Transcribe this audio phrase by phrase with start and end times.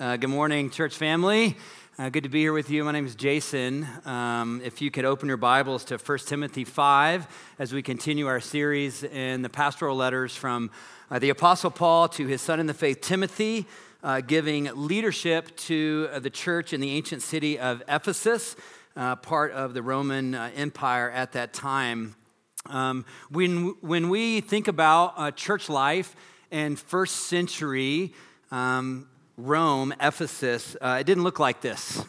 [0.00, 1.58] Uh, good morning, church family.
[1.98, 2.82] Uh, good to be here with you.
[2.84, 3.86] My name is Jason.
[4.06, 7.26] Um, if you could open your Bibles to 1 Timothy 5
[7.58, 10.70] as we continue our series in the pastoral letters from
[11.10, 13.66] uh, the Apostle Paul to his son in the faith, Timothy,
[14.02, 18.56] uh, giving leadership to uh, the church in the ancient city of Ephesus,
[18.96, 22.16] uh, part of the Roman Empire at that time.
[22.64, 26.16] Um, when, when we think about church life
[26.50, 28.14] and first century,
[28.50, 29.06] um,
[29.42, 32.04] Rome, Ephesus, uh, it didn't look like this.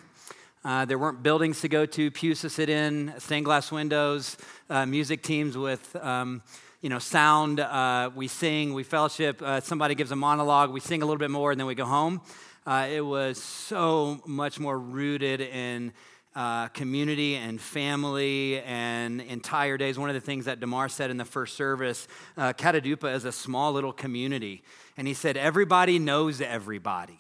[0.65, 4.35] Uh, there weren't buildings to go to, pews to sit in, stained glass windows,
[4.69, 6.43] uh, music teams with, um,
[6.81, 7.61] you know, sound.
[7.61, 9.41] Uh, we sing, we fellowship.
[9.41, 11.85] Uh, somebody gives a monologue, we sing a little bit more, and then we go
[11.85, 12.21] home.
[12.67, 15.93] Uh, it was so much more rooted in
[16.35, 19.97] uh, community and family and entire days.
[19.97, 22.07] One of the things that Damar said in the first service,
[22.37, 24.63] Katadupa is a small little community.
[25.01, 27.17] And he said, everybody knows everybody.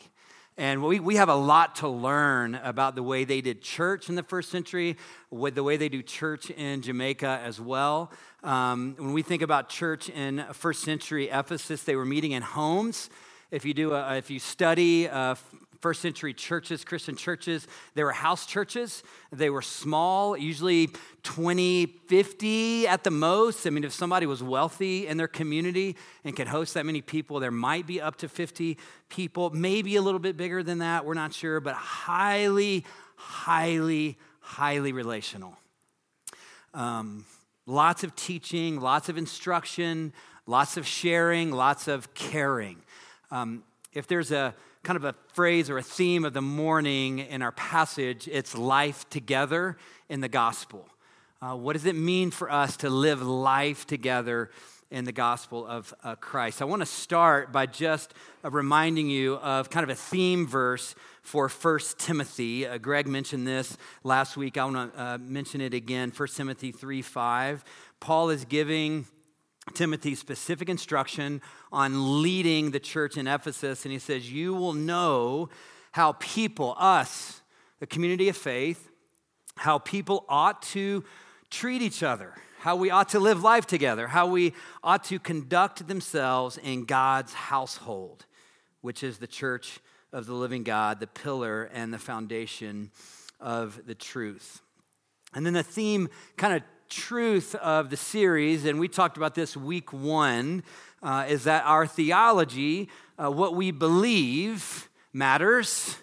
[0.55, 4.13] And we, we have a lot to learn about the way they did church in
[4.13, 4.97] the first century,
[5.31, 8.11] with the way they do church in Jamaica as well.
[8.43, 13.09] Um, when we think about church in first century Ephesus, they were meeting in homes.
[13.49, 15.33] If you do, a, if you study uh,
[15.81, 19.03] first century churches, Christian churches, they were house churches.
[19.31, 20.89] They were small, usually
[21.23, 23.65] 20, 50 at the most.
[23.65, 27.39] I mean, if somebody was wealthy in their community and could host that many people,
[27.39, 28.77] there might be up to 50
[29.09, 31.03] people, maybe a little bit bigger than that.
[31.03, 32.85] We're not sure, but highly,
[33.15, 35.57] highly, highly relational.
[36.75, 37.25] Um,
[37.65, 40.13] lots of teaching, lots of instruction,
[40.45, 42.77] lots of sharing, lots of caring.
[43.31, 47.41] Um, if there's a kind of a phrase or a theme of the morning in
[47.41, 48.27] our passage.
[48.27, 49.77] It's life together
[50.09, 50.87] in the gospel.
[51.41, 54.49] Uh, what does it mean for us to live life together
[54.89, 56.61] in the gospel of uh, Christ?
[56.61, 60.95] I want to start by just uh, reminding you of kind of a theme verse
[61.21, 62.65] for 1 Timothy.
[62.65, 64.57] Uh, Greg mentioned this last week.
[64.57, 67.63] I want to uh, mention it again 1 Timothy 3 5.
[67.99, 69.05] Paul is giving
[69.71, 73.85] Timothy specific instruction on leading the church in Ephesus.
[73.85, 75.49] And he says, You will know
[75.91, 77.41] how people, us,
[77.79, 78.89] the community of faith,
[79.57, 81.03] how people ought to
[81.49, 85.87] treat each other, how we ought to live life together, how we ought to conduct
[85.87, 88.25] themselves in God's household,
[88.81, 89.79] which is the church
[90.13, 92.91] of the living God, the pillar and the foundation
[93.39, 94.61] of the truth.
[95.33, 99.55] And then the theme kind of truth of the series, and we talked about this
[99.55, 100.61] week one,
[101.01, 105.97] uh, is that our theology, uh, what we believe, matters,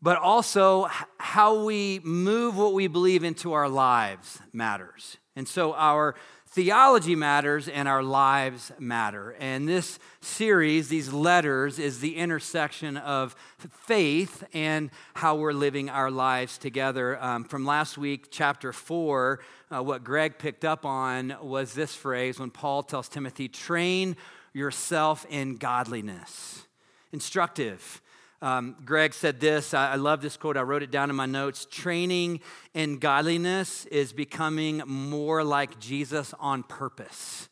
[0.00, 0.88] but also
[1.18, 5.16] how we move what we believe into our lives matters.
[5.34, 6.14] And so our
[6.54, 9.34] theology matters and our lives matter.
[9.40, 16.12] And this series, these letters, is the intersection of faith and how we're living our
[16.12, 17.20] lives together.
[17.20, 22.38] Um, from last week, chapter four, uh, what Greg picked up on was this phrase
[22.38, 24.16] when Paul tells Timothy, train
[24.52, 26.68] yourself in godliness.
[27.10, 28.00] Instructive.
[28.44, 29.72] Um, Greg said this.
[29.72, 30.58] I, I love this quote.
[30.58, 31.66] I wrote it down in my notes.
[31.70, 32.40] Training
[32.74, 37.48] in godliness is becoming more like Jesus on purpose.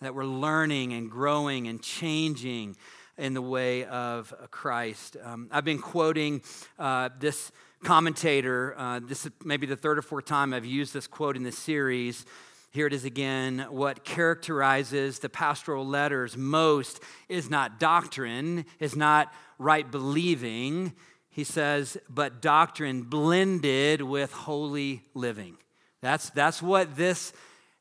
[0.00, 2.74] That we're learning and growing and changing
[3.16, 5.16] in the way of Christ.
[5.22, 6.42] Um, I've been quoting
[6.80, 7.52] uh, this
[7.84, 8.74] commentator.
[8.76, 11.56] Uh, this is maybe the third or fourth time I've used this quote in this
[11.56, 12.26] series.
[12.74, 13.68] Here it is again.
[13.70, 16.98] What characterizes the pastoral letters most
[17.28, 20.92] is not doctrine, is not right believing.
[21.30, 25.56] He says, but doctrine blended with holy living.
[26.02, 27.32] That's, that's what this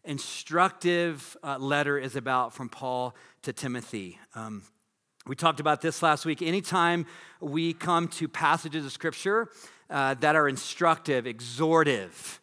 [0.03, 4.19] instructive uh, letter is about from Paul to Timothy.
[4.35, 4.61] Um,
[5.25, 6.43] we talked about this last week.
[6.43, 7.07] Anytime
[7.41, 9.49] we come to passages of Scripture
[9.89, 12.39] uh, that are instructive, exhortive,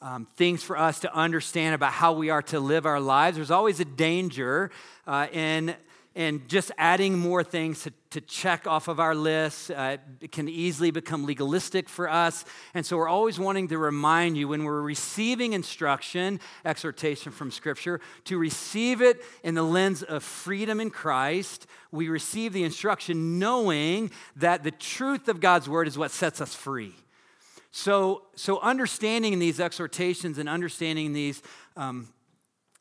[0.00, 3.36] um, things for us to understand about how we are to live our lives.
[3.36, 4.70] There's always a danger
[5.06, 5.74] uh, in,
[6.14, 9.72] in just adding more things to, to check off of our list.
[9.72, 12.44] Uh, it can easily become legalistic for us.
[12.74, 18.00] And so we're always wanting to remind you when we're receiving instruction, exhortation from Scripture,
[18.24, 21.66] to receive it in the lens of freedom in Christ.
[21.90, 26.54] We receive the instruction knowing that the truth of God's Word is what sets us
[26.54, 26.94] free.
[27.70, 31.42] So, so understanding these exhortations and understanding these,
[31.76, 32.08] um,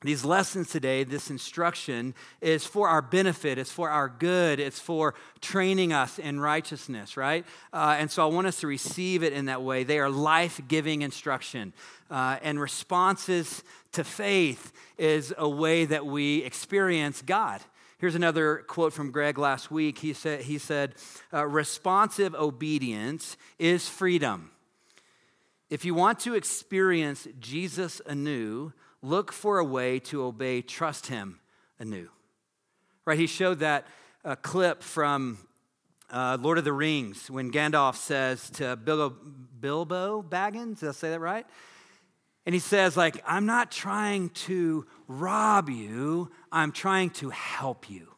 [0.01, 5.15] these lessons today, this instruction, is for our benefit, it's for our good, it's for
[5.41, 7.45] training us in righteousness, right?
[7.73, 9.83] Uh, and so I want us to receive it in that way.
[9.83, 11.73] They are life giving instruction.
[12.09, 17.59] Uh, and responses to faith is a way that we experience God.
[17.97, 19.97] Here's another quote from Greg last week.
[19.97, 20.93] He said, he said
[21.33, 24.51] uh, Responsive obedience is freedom.
[25.69, 28.71] If you want to experience Jesus anew,
[29.01, 31.39] look for a way to obey, trust Him
[31.79, 32.09] anew.
[33.05, 33.19] Right?
[33.19, 33.85] He showed that
[34.23, 35.39] uh, clip from
[36.09, 39.15] uh, Lord of the Rings when Gandalf says to Bilbo,
[39.59, 41.45] Bilbo Baggins, did I say that right?
[42.45, 48.13] And he says, like, I'm not trying to rob you, I'm trying to help you.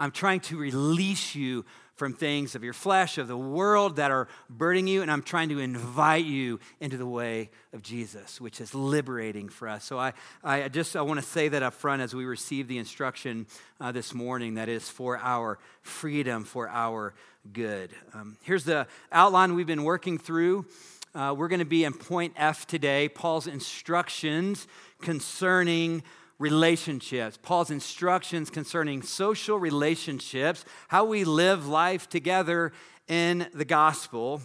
[0.00, 1.64] I'm trying to release you
[1.94, 5.50] from things of your flesh, of the world that are burdening you, and I'm trying
[5.50, 9.84] to invite you into the way of Jesus, which is liberating for us.
[9.84, 10.12] So I,
[10.42, 13.46] I just I want to say that up front as we receive the instruction
[13.80, 17.14] uh, this morning that is for our freedom, for our
[17.52, 17.90] good.
[18.14, 20.66] Um, here's the outline we've been working through.
[21.14, 24.66] Uh, we're going to be in point F today, Paul's instructions
[25.02, 26.02] concerning
[26.42, 32.72] relationships, Paul's instructions concerning social relationships, how we live life together
[33.06, 34.42] in the gospel.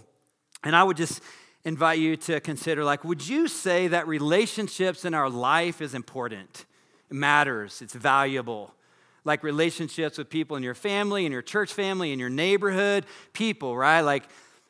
[0.64, 1.22] And I would just
[1.66, 6.66] invite you to consider like, would you say that relationships in our life is important?
[7.10, 8.76] It matters, it's valuable.
[9.26, 13.76] Like relationships with people in your family, in your church family, in your neighborhood, people,
[13.76, 14.02] right?
[14.02, 14.24] Like,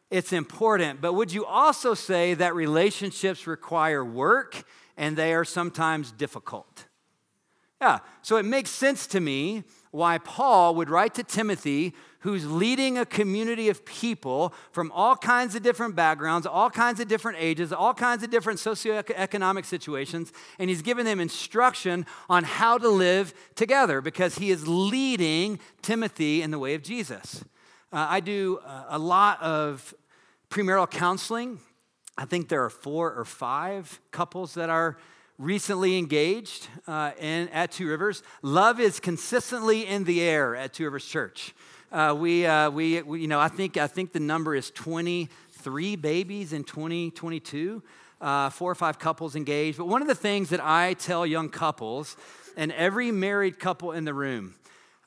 [0.10, 1.02] it's important.
[1.02, 4.64] But would you also say that relationships require work
[4.96, 6.86] and they are sometimes difficult?
[7.82, 12.98] Yeah, so it makes sense to me why Paul would write to Timothy, who's leading
[12.98, 17.72] a community of people from all kinds of different backgrounds, all kinds of different ages,
[17.72, 23.34] all kinds of different socioeconomic situations, and he's giving them instruction on how to live
[23.54, 27.44] together because he is leading Timothy in the way of Jesus.
[27.94, 29.94] Uh, I do uh, a lot of
[30.50, 31.60] premarital counseling.
[32.18, 34.98] I think there are four or five couples that are
[35.38, 38.24] recently engaged uh, in, at Two Rivers.
[38.42, 41.54] Love is consistently in the air at Two Rivers Church.
[41.92, 45.95] Uh, we, uh, we, we, you know, I think, I think the number is 23
[45.95, 47.84] babies in 2022,
[48.19, 49.78] uh, four or five couples engaged.
[49.78, 52.18] But one of the things that I tell young couples,
[52.57, 54.56] and every married couple in the room,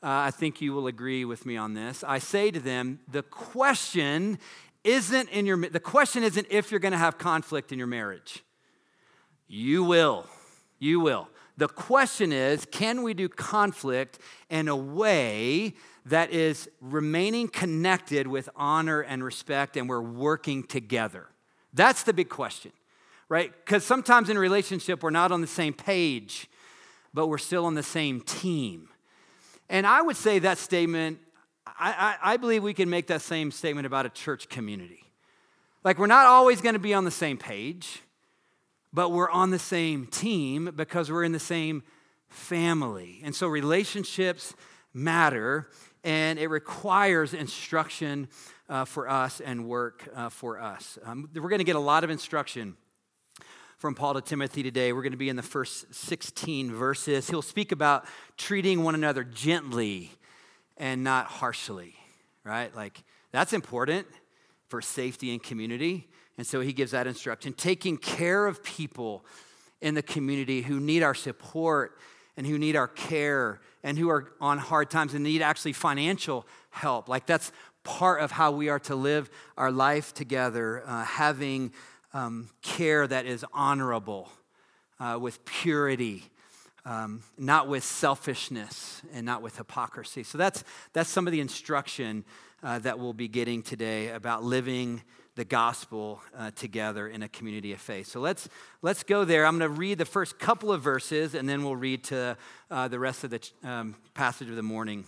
[0.02, 2.02] uh, I think you will agree with me on this.
[2.04, 4.38] I say to them, the question
[4.84, 8.42] isn't in your, the question isn't if you're going to have conflict in your marriage.
[9.52, 10.26] You will.
[10.78, 11.28] You will.
[11.56, 15.74] The question is can we do conflict in a way
[16.06, 21.26] that is remaining connected with honor and respect and we're working together?
[21.72, 22.70] That's the big question,
[23.28, 23.52] right?
[23.64, 26.48] Because sometimes in relationship, we're not on the same page,
[27.12, 28.88] but we're still on the same team.
[29.68, 31.18] And I would say that statement,
[31.66, 35.02] I, I, I believe we can make that same statement about a church community.
[35.82, 38.00] Like, we're not always going to be on the same page
[38.92, 41.82] but we're on the same team because we're in the same
[42.28, 43.20] family.
[43.24, 44.54] And so relationships
[44.92, 45.68] matter,
[46.02, 48.28] and it requires instruction
[48.68, 50.98] uh, for us and work uh, for us.
[51.04, 52.76] Um, we're going to get a lot of instruction
[53.78, 54.92] from Paul to Timothy today.
[54.92, 57.28] We're going to be in the first 16 verses.
[57.30, 58.04] He'll speak about
[58.36, 60.10] treating one another gently
[60.76, 61.94] and not harshly,
[62.44, 62.74] right?
[62.74, 63.02] Like,
[63.32, 64.06] that's important
[64.68, 66.08] for safety and community.
[66.38, 69.24] And so he gives that instruction taking care of people
[69.80, 71.98] in the community who need our support
[72.36, 76.46] and who need our care and who are on hard times and need actually financial
[76.70, 77.08] help.
[77.08, 81.72] Like that's part of how we are to live our life together, uh, having
[82.12, 84.28] um, care that is honorable,
[84.98, 86.24] uh, with purity.
[86.86, 90.22] Um, not with selfishness and not with hypocrisy.
[90.22, 90.64] So that's,
[90.94, 92.24] that's some of the instruction
[92.62, 95.02] uh, that we'll be getting today about living
[95.36, 98.08] the gospel uh, together in a community of faith.
[98.08, 98.48] So let's,
[98.82, 99.46] let's go there.
[99.46, 102.36] I'm going to read the first couple of verses, and then we'll read to
[102.70, 105.04] uh, the rest of the um, passage of the morning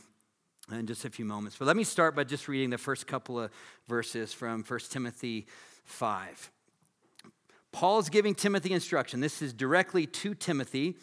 [0.70, 1.56] in just a few moments.
[1.58, 3.50] But let me start by just reading the first couple of
[3.88, 5.46] verses from 1 Timothy
[5.84, 6.50] 5.
[7.72, 9.20] Paul is giving Timothy instruction.
[9.20, 10.96] This is directly to Timothy.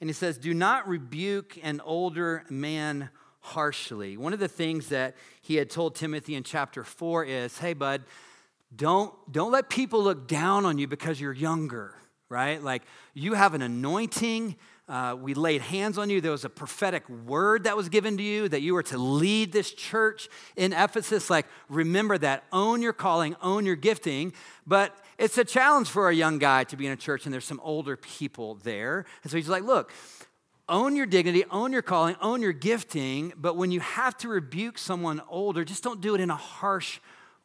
[0.00, 4.16] And he says, Do not rebuke an older man harshly.
[4.16, 8.02] One of the things that he had told Timothy in chapter 4 is, Hey, bud,
[8.74, 11.94] don't, don't let people look down on you because you're younger,
[12.28, 12.62] right?
[12.62, 12.82] Like
[13.14, 14.56] you have an anointing.
[14.88, 16.20] Uh, we laid hands on you.
[16.20, 19.52] There was a prophetic word that was given to you that you were to lead
[19.52, 21.30] this church in Ephesus.
[21.30, 22.44] Like, remember that.
[22.52, 24.32] Own your calling, own your gifting.
[24.66, 27.44] But it's a challenge for a young guy to be in a church and there's
[27.44, 29.04] some older people there.
[29.22, 29.92] And so he's like, look,
[30.68, 33.32] own your dignity, own your calling, own your gifting.
[33.36, 36.98] But when you have to rebuke someone older, just don't do it in a harsh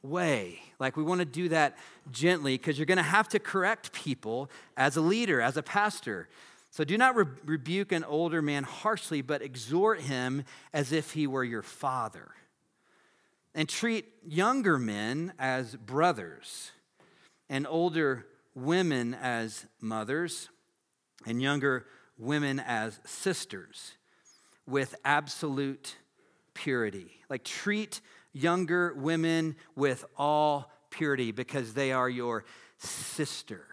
[0.10, 0.60] way.
[0.80, 1.78] Like we want to do that
[2.12, 6.30] gently because you're going to have to correct people as a leader, as a pastor.
[6.72, 11.28] So do not re- rebuke an older man harshly, but exhort him as if he
[11.28, 12.32] were your father.
[13.56, 16.72] And treat younger men as brothers,
[17.50, 20.50] and older women as mothers,
[21.26, 21.88] and younger
[22.20, 23.94] women as sisters
[24.68, 25.96] with absolute
[26.54, 27.10] purity.
[27.30, 28.02] Like treat
[28.34, 32.46] younger women with all purity because they are your
[32.78, 33.68] sister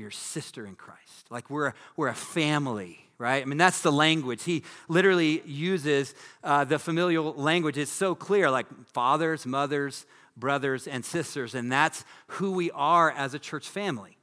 [0.00, 1.26] your sister in Christ.
[1.30, 3.42] Like we're, we're a family, right?
[3.42, 4.42] I mean, that's the language.
[4.44, 7.78] He literally uses uh, the familial language.
[7.78, 10.06] It's so clear, like fathers, mothers,
[10.36, 11.54] brothers, and sisters.
[11.54, 14.16] And that's who we are as a church family.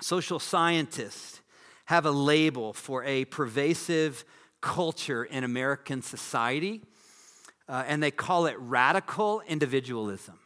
[0.00, 1.40] Social scientists
[1.86, 4.24] have a label for a pervasive
[4.60, 6.82] culture in American society,
[7.68, 10.38] uh, and they call it radical individualism.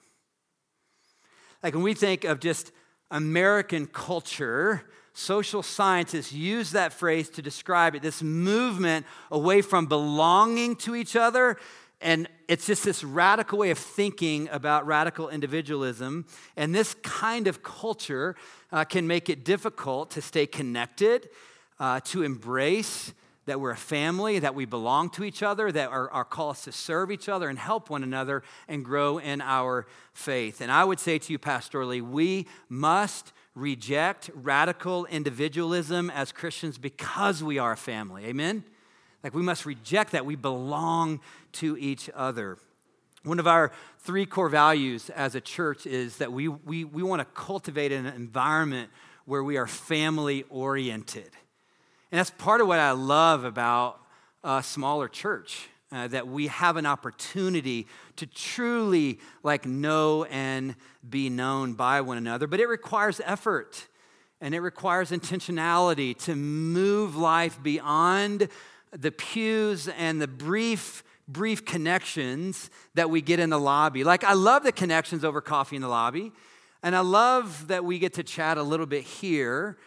[1.62, 2.72] Like when we think of just
[3.10, 10.76] American culture, social scientists use that phrase to describe it this movement away from belonging
[10.76, 11.56] to each other.
[12.00, 16.26] And it's just this radical way of thinking about radical individualism.
[16.56, 18.36] And this kind of culture
[18.70, 21.28] uh, can make it difficult to stay connected,
[21.80, 23.12] uh, to embrace
[23.48, 26.62] that we're a family, that we belong to each other, that our, our call is
[26.62, 30.60] to serve each other and help one another and grow in our faith.
[30.60, 37.42] And I would say to you, pastorally, we must reject radical individualism as Christians because
[37.42, 38.26] we are a family.
[38.26, 38.64] Amen?
[39.24, 40.26] Like we must reject that.
[40.26, 41.20] We belong
[41.52, 42.58] to each other.
[43.24, 47.20] One of our three core values as a church is that we, we, we want
[47.20, 48.90] to cultivate an environment
[49.24, 51.30] where we are family oriented.
[52.10, 54.00] And that's part of what I love about
[54.42, 55.68] a smaller church.
[55.90, 57.86] Uh, that we have an opportunity
[58.16, 60.76] to truly like know and
[61.08, 63.86] be known by one another but it requires effort
[64.42, 68.50] and it requires intentionality to move life beyond
[68.92, 74.34] the pews and the brief brief connections that we get in the lobby like i
[74.34, 76.32] love the connections over coffee in the lobby
[76.82, 79.78] and i love that we get to chat a little bit here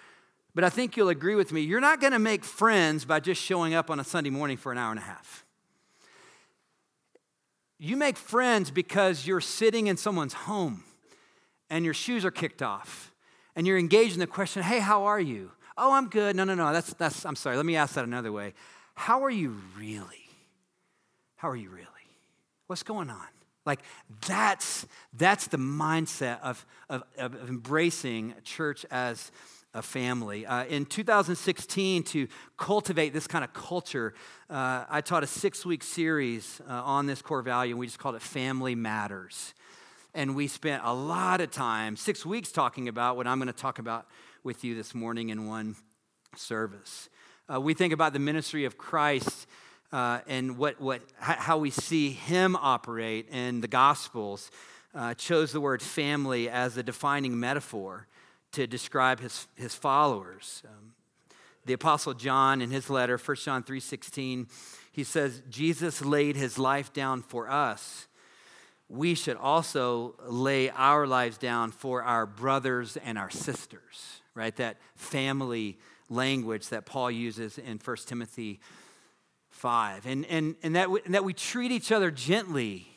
[0.54, 3.42] but I think you'll agree with me, you're not going to make friends by just
[3.42, 5.46] showing up on a Sunday morning for an hour and a half.
[7.80, 10.84] You make friends because you're sitting in someone's home
[11.70, 13.12] and your shoes are kicked off
[13.56, 15.52] and you're engaged in the question, hey, how are you?
[15.78, 16.36] Oh, I'm good.
[16.36, 16.72] No, no, no.
[16.74, 17.56] That's, that's, I'm sorry.
[17.56, 18.54] Let me ask that another way.
[18.94, 20.30] How are you really?
[21.38, 21.88] How are you really?
[22.68, 23.28] What's going on?
[23.66, 23.82] Like
[24.28, 29.32] that's that's the mindset of, of, of embracing church as
[29.74, 30.46] a family.
[30.46, 34.14] Uh, in 2016, to cultivate this kind of culture,
[34.50, 38.00] uh, I taught a six week series uh, on this core value, and we just
[38.00, 39.54] called it Family Matters.
[40.14, 43.54] And we spent a lot of time, six weeks, talking about what I'm going to
[43.54, 44.08] talk about
[44.44, 45.78] with you this morning in one
[46.36, 47.08] service.
[47.52, 49.48] Uh, we think about the ministry of Christ.
[49.94, 54.50] Uh, and what, what, how we see him operate in the Gospels,
[54.96, 58.08] uh, chose the word family as a defining metaphor
[58.54, 60.64] to describe his, his followers.
[60.66, 60.94] Um,
[61.66, 64.48] the apostle John in his letter, 1 John 3:16,
[64.92, 68.08] he says Jesus laid his life down for us.
[68.90, 74.54] We should also lay our lives down for our brothers and our sisters, right?
[74.58, 75.78] That family
[76.10, 78.60] language that Paul uses in 1 Timothy
[79.52, 80.06] 5.
[80.06, 82.88] And, and, and, that, we, and that we treat each other gently,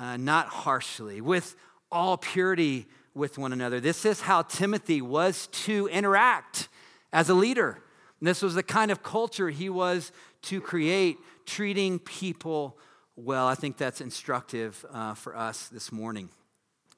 [0.00, 1.54] uh, not harshly, with
[1.92, 3.80] all purity with one another.
[3.80, 6.68] This is how Timothy was to interact
[7.12, 7.82] as a leader.
[8.20, 12.78] And this was the kind of culture he was to create, treating people
[13.16, 13.46] well.
[13.46, 16.28] I think that's instructive uh, for us this morning.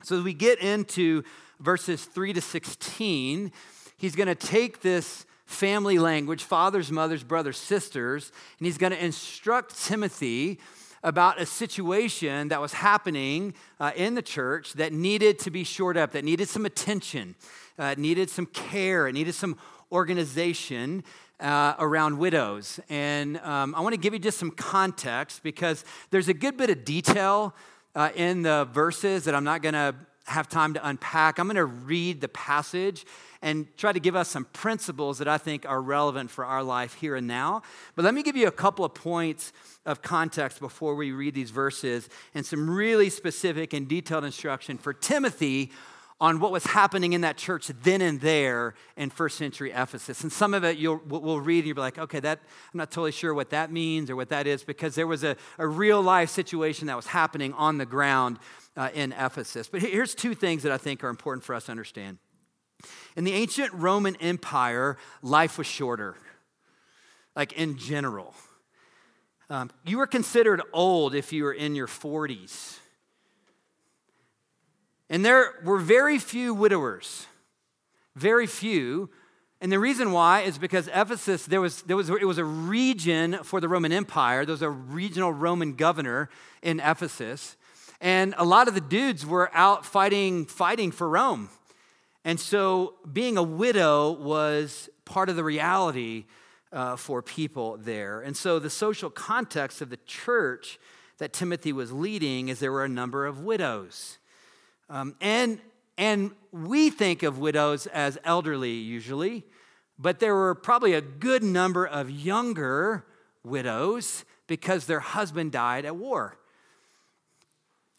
[0.03, 1.25] So, as we get into
[1.61, 3.53] verses 3 to 16,
[3.97, 9.05] he's going to take this family language fathers, mothers, brothers, sisters and he's going to
[9.05, 10.61] instruct Timothy
[11.02, 15.97] about a situation that was happening uh, in the church that needed to be shored
[15.97, 17.35] up, that needed some attention,
[17.78, 19.57] uh, needed some care, it needed some
[19.93, 21.05] organization.
[21.40, 22.81] Uh, around widows.
[22.88, 26.69] And um, I want to give you just some context because there's a good bit
[26.69, 27.55] of detail
[27.95, 29.95] uh, in the verses that I'm not going to
[30.26, 31.38] have time to unpack.
[31.38, 33.07] I'm going to read the passage
[33.42, 36.95] and try to give us some principles that I think are relevant for our life
[36.95, 37.62] here and now.
[37.95, 39.52] But let me give you a couple of points
[39.87, 44.92] of context before we read these verses and some really specific and detailed instruction for
[44.92, 45.71] Timothy
[46.21, 50.23] on what was happening in that church then and there in first century Ephesus.
[50.23, 52.40] And some of it you'll we'll read and you'll be like, okay, that
[52.73, 55.37] I'm not totally sure what that means or what that is because there was a,
[55.59, 58.38] a real life situation that was happening on the ground
[58.76, 59.68] uh, in Ephesus.
[59.68, 62.18] But here's two things that I think are important for us to understand.
[63.17, 66.17] In the ancient Roman Empire, life was shorter,
[67.35, 68.35] like in general.
[69.51, 72.79] Um, you were considered old if you were in your 40s.
[75.11, 77.27] And there were very few widowers,
[78.15, 79.09] very few.
[79.61, 83.39] And the reason why is because Ephesus, there was, there was, it was a region
[83.43, 84.45] for the Roman Empire.
[84.45, 86.29] There was a regional Roman governor
[86.63, 87.57] in Ephesus.
[88.01, 91.49] And a lot of the dudes were out fighting, fighting for Rome.
[92.25, 96.27] And so being a widow was part of the reality
[96.73, 98.21] uh, for people there.
[98.21, 100.79] And so the social context of the church
[101.19, 104.19] that Timothy was leading is there were a number of widows.
[104.91, 105.61] Um, and,
[105.97, 109.45] and we think of widows as elderly usually,
[109.99, 113.05] but there were probably a good number of younger
[113.43, 116.39] widows because their husband died at war.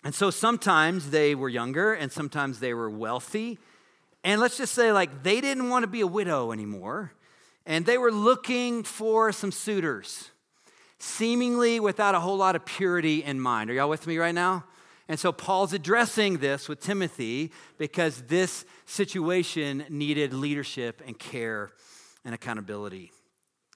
[0.03, 3.59] And so sometimes they were younger and sometimes they were wealthy.
[4.23, 7.13] And let's just say, like, they didn't want to be a widow anymore.
[7.65, 10.31] And they were looking for some suitors,
[10.97, 13.69] seemingly without a whole lot of purity in mind.
[13.69, 14.65] Are y'all with me right now?
[15.07, 21.71] And so Paul's addressing this with Timothy because this situation needed leadership and care
[22.23, 23.11] and accountability.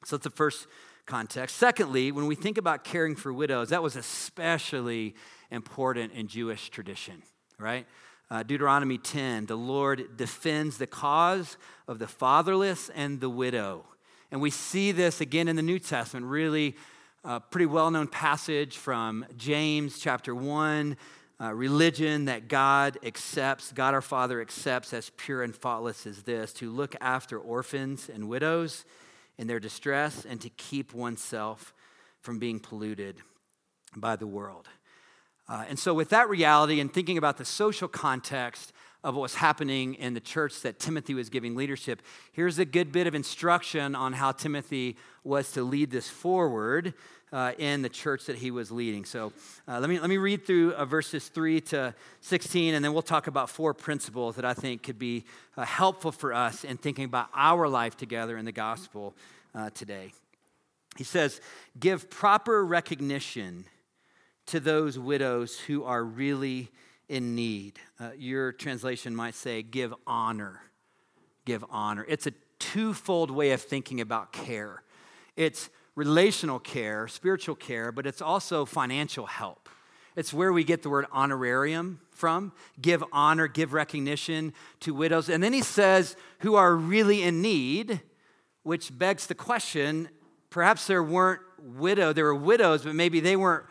[0.05, 0.67] So that's the first
[1.05, 1.57] context.
[1.57, 5.15] Secondly, when we think about caring for widows, that was especially
[5.49, 7.23] important in Jewish tradition,
[7.57, 7.87] right?
[8.33, 11.55] Uh, Deuteronomy 10, the Lord defends the cause
[11.87, 13.85] of the fatherless and the widow.
[14.31, 16.75] And we see this again in the New Testament, really
[17.23, 20.97] a uh, pretty well known passage from James chapter 1.
[21.39, 26.53] Uh, religion that God accepts, God our Father accepts as pure and faultless as this
[26.53, 28.83] to look after orphans and widows
[29.37, 31.71] in their distress and to keep oneself
[32.19, 33.17] from being polluted
[33.95, 34.69] by the world.
[35.47, 38.71] Uh, and so, with that reality and thinking about the social context
[39.03, 42.91] of what was happening in the church that Timothy was giving leadership, here's a good
[42.91, 46.93] bit of instruction on how Timothy was to lead this forward
[47.33, 49.03] uh, in the church that he was leading.
[49.03, 49.33] So,
[49.67, 53.01] uh, let, me, let me read through uh, verses 3 to 16, and then we'll
[53.01, 55.25] talk about four principles that I think could be
[55.57, 59.13] uh, helpful for us in thinking about our life together in the gospel
[59.53, 60.13] uh, today.
[60.95, 61.41] He says,
[61.77, 63.65] Give proper recognition
[64.47, 66.69] to those widows who are really
[67.09, 67.79] in need.
[67.99, 70.61] Uh, your translation might say, give honor.
[71.45, 72.05] Give honor.
[72.07, 74.83] It's a twofold way of thinking about care
[75.35, 79.69] it's relational care, spiritual care, but it's also financial help.
[80.15, 82.51] It's where we get the word honorarium from.
[82.79, 85.29] Give honor, give recognition to widows.
[85.29, 88.01] And then he says, who are really in need,
[88.61, 90.09] which begs the question
[90.51, 93.65] perhaps there weren't widow, there were widows, but maybe they weren't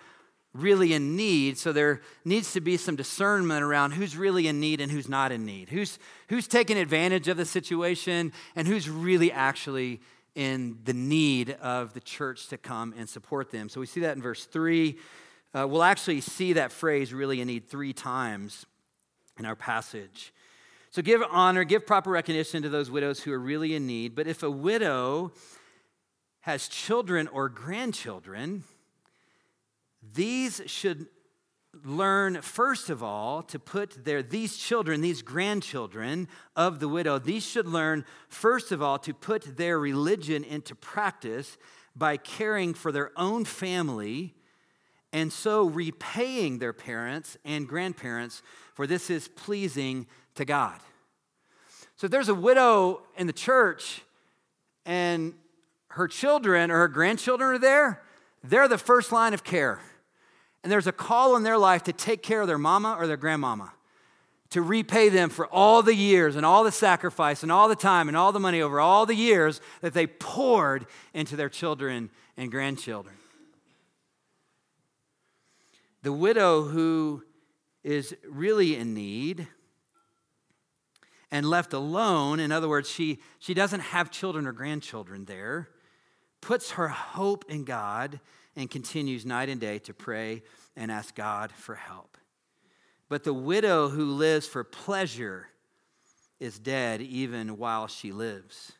[0.55, 1.57] really in need.
[1.59, 5.33] So there needs to be some discernment around who's really in need and who's not
[5.33, 5.71] in need.
[5.71, 10.01] Who's, who's taking advantage of the situation and who's really actually
[10.35, 13.69] in the need of the church to come and support them.
[13.69, 14.99] So we see that in verse 3.
[15.55, 18.67] Uh, we'll actually see that phrase really in need three times
[19.38, 20.33] in our passage.
[20.91, 24.15] So give honor, give proper recognition to those widows who are really in need.
[24.15, 25.33] But if a widow
[26.41, 28.65] has children or grandchildren,
[30.03, 31.07] these should
[31.85, 37.45] learn, first of all, to put their, these children, these grandchildren of the widow, these
[37.45, 41.57] should learn, first of all, to put their religion into practice
[41.97, 44.35] by caring for their own family
[45.12, 48.43] and so repaying their parents and grandparents,
[48.75, 50.81] for this is pleasing to God.
[51.97, 54.03] So if there's a widow in the church
[54.87, 55.35] and
[55.88, 58.03] her children or her grandchildren are there,
[58.43, 59.81] they're the first line of care.
[60.62, 63.16] And there's a call in their life to take care of their mama or their
[63.16, 63.72] grandmama,
[64.51, 68.09] to repay them for all the years and all the sacrifice and all the time
[68.09, 72.51] and all the money over all the years that they poured into their children and
[72.51, 73.14] grandchildren.
[76.03, 77.25] The widow who
[77.83, 79.48] is really in need
[81.31, 85.70] and left alone, in other words, she, she doesn't have children or grandchildren there,
[86.40, 88.20] puts her hope in God
[88.57, 90.43] and continues night and day to pray
[90.77, 92.17] and ask God for help.
[93.09, 95.49] But the widow who lives for pleasure
[96.41, 98.73] is dead even while she lives.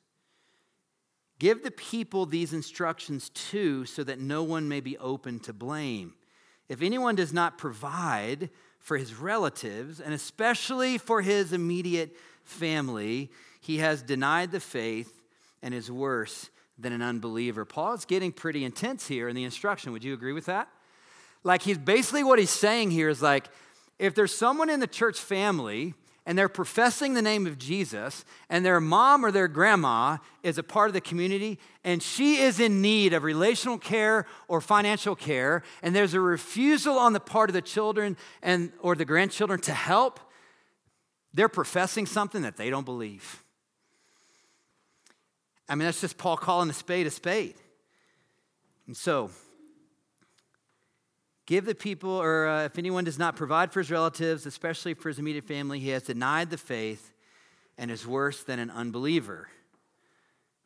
[1.39, 6.15] Give the people these instructions too, so that no one may be open to blame.
[6.69, 13.31] If anyone does not provide for his relatives, and especially for his immediate family,
[13.61, 15.23] he has denied the faith
[15.63, 16.51] and is worse
[16.83, 17.65] than an unbeliever.
[17.65, 19.93] Paul is getting pretty intense here in the instruction.
[19.93, 20.69] Would you agree with that?
[21.45, 23.49] Like, he's basically what he's saying here is like,
[23.99, 28.65] if there's someone in the church family and they're professing the name of Jesus, and
[28.65, 32.81] their mom or their grandma is a part of the community, and she is in
[32.81, 37.55] need of relational care or financial care, and there's a refusal on the part of
[37.55, 40.21] the children and or the grandchildren to help,
[41.35, 43.42] they're professing something that they don't believe.
[45.73, 47.55] I mean, that's just Paul calling a spade a spade.
[48.87, 49.31] And so,
[51.47, 55.09] Give the people, or uh, if anyone does not provide for his relatives, especially for
[55.09, 57.13] his immediate family, he has denied the faith
[57.77, 59.49] and is worse than an unbeliever.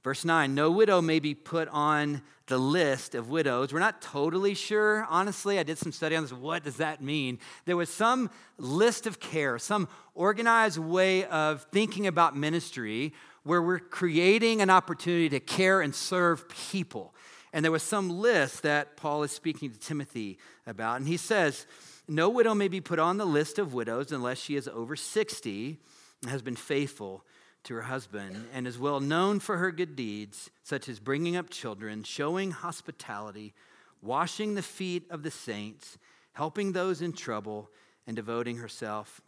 [0.04, 3.72] Verse 9 No widow may be put on the list of widows.
[3.72, 5.58] We're not totally sure, honestly.
[5.58, 6.32] I did some study on this.
[6.32, 7.38] What does that mean?
[7.64, 13.14] There was some list of care, some organized way of thinking about ministry
[13.46, 17.14] where we're creating an opportunity to care and serve people.
[17.52, 20.96] And there was some list that Paul is speaking to Timothy about.
[20.96, 21.64] And he says,
[22.08, 25.78] No widow may be put on the list of widows unless she is over 60
[26.22, 27.24] and has been faithful
[27.62, 31.48] to her husband and is well known for her good deeds, such as bringing up
[31.48, 33.54] children, showing hospitality,
[34.02, 35.98] washing the feet of the saints,
[36.32, 37.70] helping those in trouble,
[38.08, 39.20] and devoting herself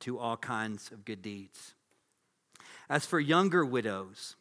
[0.00, 1.74] to all kinds of good deeds.
[2.88, 4.36] As for younger widows,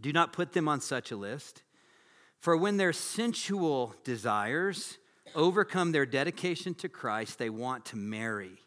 [0.00, 1.62] do not put them on such a list
[2.38, 4.98] for when their sensual desires
[5.34, 8.58] overcome their dedication to Christ, they want to marry.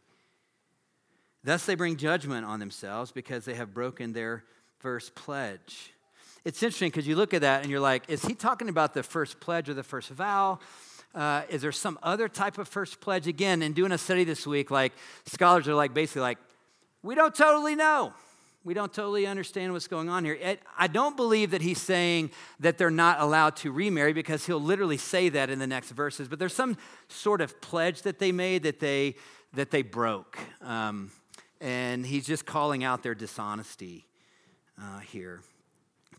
[1.44, 4.44] Thus, they bring judgment on themselves because they have broken their
[4.80, 5.94] first pledge.
[6.44, 9.04] It's interesting because you look at that and you're like, is he talking about the
[9.04, 10.60] first pledge or the first vow?
[11.16, 13.28] Uh, is there some other type of first pledge?
[13.28, 14.94] Again, in doing a study this week, like
[15.26, 16.38] scholars are like basically like,
[17.04, 18.14] we don't totally know
[18.64, 20.58] we don't totally understand what's going on here.
[20.78, 24.98] I don't believe that he's saying that they're not allowed to remarry because he'll literally
[24.98, 26.28] say that in the next verses.
[26.28, 29.16] But there's some sort of pledge that they made that they
[29.54, 31.12] that they broke, um,
[31.60, 34.06] and he's just calling out their dishonesty
[34.82, 35.42] uh, here,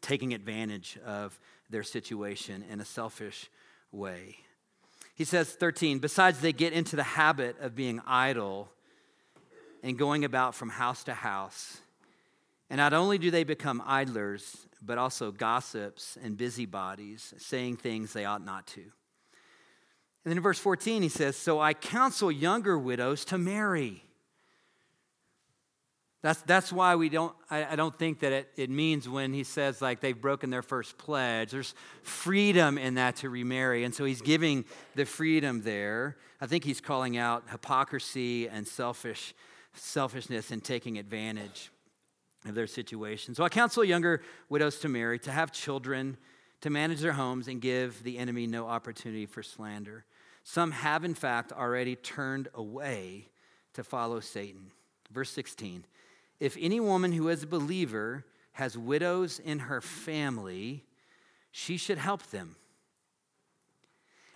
[0.02, 1.38] taking advantage of
[1.70, 3.48] their situation in a selfish
[3.90, 4.36] way.
[5.14, 5.98] He says 13.
[5.98, 8.70] Besides, they get into the habit of being idle
[9.82, 11.80] and going about from house to house
[12.72, 18.24] and not only do they become idlers, but also gossips and busybodies, saying things they
[18.24, 18.80] ought not to.
[18.80, 18.90] And
[20.24, 24.02] then in verse 14, he says, So I counsel younger widows to marry.
[26.22, 29.44] That's, that's why we don't, I, I don't think that it, it means when he
[29.44, 31.50] says like they've broken their first pledge.
[31.50, 33.84] There's freedom in that to remarry.
[33.84, 36.16] And so he's giving the freedom there.
[36.40, 39.34] I think he's calling out hypocrisy and selfish,
[39.74, 41.70] selfishness and taking advantage
[42.46, 43.34] of their situation.
[43.34, 46.16] So I counsel younger widows to marry, to have children,
[46.60, 50.04] to manage their homes, and give the enemy no opportunity for slander.
[50.42, 53.28] Some have, in fact, already turned away
[53.74, 54.72] to follow Satan.
[55.10, 55.84] Verse 16
[56.40, 60.84] If any woman who is a believer has widows in her family,
[61.50, 62.56] she should help them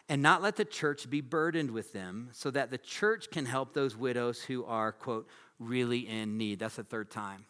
[0.09, 3.75] and not let the church be burdened with them so that the church can help
[3.75, 6.61] those widows who are, quote, really in need.
[6.61, 7.45] That's the third time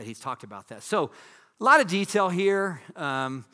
[0.00, 0.82] that he's talked about that.
[0.82, 1.10] So,
[1.60, 2.80] a lot of detail here.
[2.96, 3.44] Um,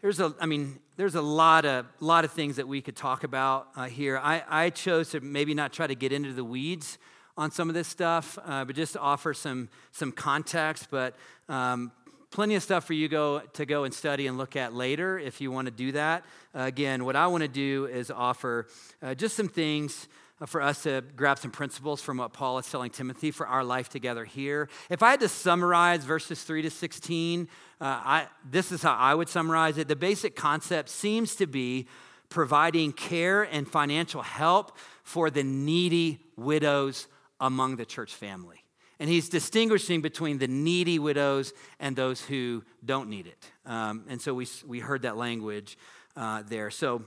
[0.00, 3.24] there's a, I mean, there's a lot of, lot of things that we could talk
[3.24, 4.16] about uh, here.
[4.16, 6.98] I, I chose to maybe not try to get into the weeds
[7.36, 10.86] on some of this stuff, uh, but just offer some, some context.
[10.88, 11.16] But
[11.48, 11.90] um,
[12.30, 15.40] plenty of stuff for you go, to go and study and look at later if
[15.40, 16.22] you want to do that.
[16.54, 18.68] Uh, again, what I want to do is offer
[19.02, 20.06] uh, just some things
[20.46, 23.88] for us to grab some principles from what Paul is telling Timothy for our life
[23.88, 24.68] together here.
[24.88, 27.48] If I had to summarize verses 3 to 16,
[27.80, 29.88] uh, I, this is how I would summarize it.
[29.88, 31.88] The basic concept seems to be
[32.28, 37.08] providing care and financial help for the needy widows
[37.40, 38.64] among the church family.
[39.00, 43.50] And he's distinguishing between the needy widows and those who don't need it.
[43.64, 45.78] Um, and so we, we heard that language
[46.16, 46.70] uh, there.
[46.70, 47.02] So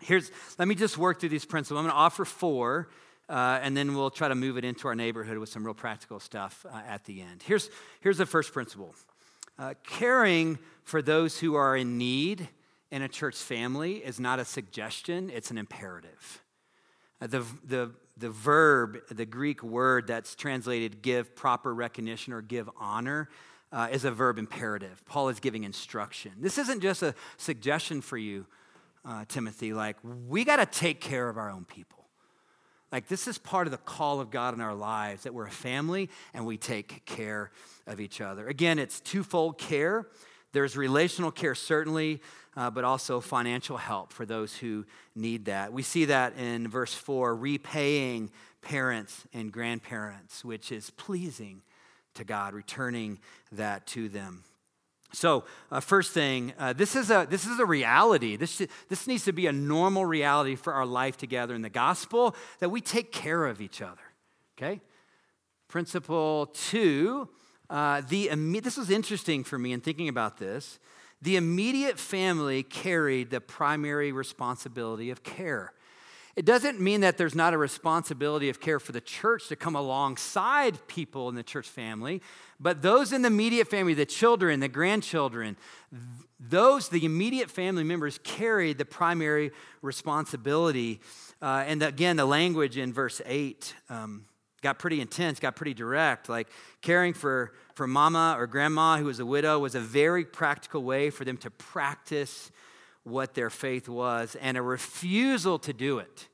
[0.00, 1.78] Here's, let me just work through these principles.
[1.78, 2.88] I'm going to offer four,
[3.28, 6.20] uh, and then we'll try to move it into our neighborhood with some real practical
[6.20, 7.42] stuff uh, at the end.
[7.42, 8.94] Here's, here's the first principle
[9.58, 12.48] uh, caring for those who are in need
[12.90, 16.42] in a church family is not a suggestion, it's an imperative.
[17.20, 22.68] Uh, the, the, the verb, the Greek word that's translated give proper recognition or give
[22.78, 23.28] honor,
[23.72, 25.02] uh, is a verb imperative.
[25.06, 26.32] Paul is giving instruction.
[26.38, 28.46] This isn't just a suggestion for you
[29.04, 32.04] uh, Timothy, like, we got to take care of our own people.
[32.90, 35.50] Like, this is part of the call of God in our lives that we're a
[35.50, 37.50] family and we take care
[37.86, 38.46] of each other.
[38.46, 40.06] Again, it's twofold care.
[40.52, 42.22] There's relational care, certainly,
[42.56, 44.86] uh, but also financial help for those who
[45.16, 45.72] need that.
[45.72, 48.30] We see that in verse 4 repaying
[48.62, 51.62] parents and grandparents, which is pleasing
[52.14, 53.18] to God, returning
[53.50, 54.44] that to them.
[55.12, 58.36] So, uh, first thing, uh, this, is a, this is a reality.
[58.36, 62.34] This, this needs to be a normal reality for our life together in the gospel
[62.58, 64.02] that we take care of each other.
[64.58, 64.80] Okay?
[65.68, 67.28] Principle two,
[67.70, 68.28] uh, the,
[68.60, 70.80] this was interesting for me in thinking about this.
[71.22, 75.72] The immediate family carried the primary responsibility of care.
[76.36, 79.76] It doesn't mean that there's not a responsibility of care for the church to come
[79.76, 82.22] alongside people in the church family,
[82.58, 85.56] but those in the immediate family, the children, the grandchildren,
[86.40, 91.00] those, the immediate family members, carried the primary responsibility.
[91.40, 94.24] Uh, and again, the language in verse 8 um,
[94.60, 96.28] got pretty intense, got pretty direct.
[96.28, 96.48] Like
[96.82, 101.10] caring for, for mama or grandma who was a widow was a very practical way
[101.10, 102.50] for them to practice
[103.04, 106.28] what their faith was and a refusal to do it.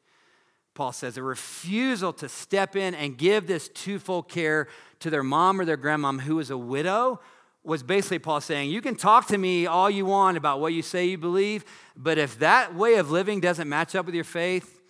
[0.75, 4.69] Paul says a refusal to step in and give this twofold care
[5.01, 7.21] to their mom or their grandmom who was a widow
[7.63, 10.83] was basically Paul saying, You can talk to me all you want about what you
[10.83, 11.65] say you believe,
[11.97, 14.81] but if that way of living doesn't match up with your faith,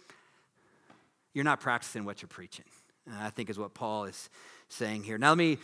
[1.35, 2.65] you're not practicing what you're preaching.
[3.19, 4.31] I think is what Paul is
[4.69, 5.19] saying here.
[5.19, 5.59] Now, let me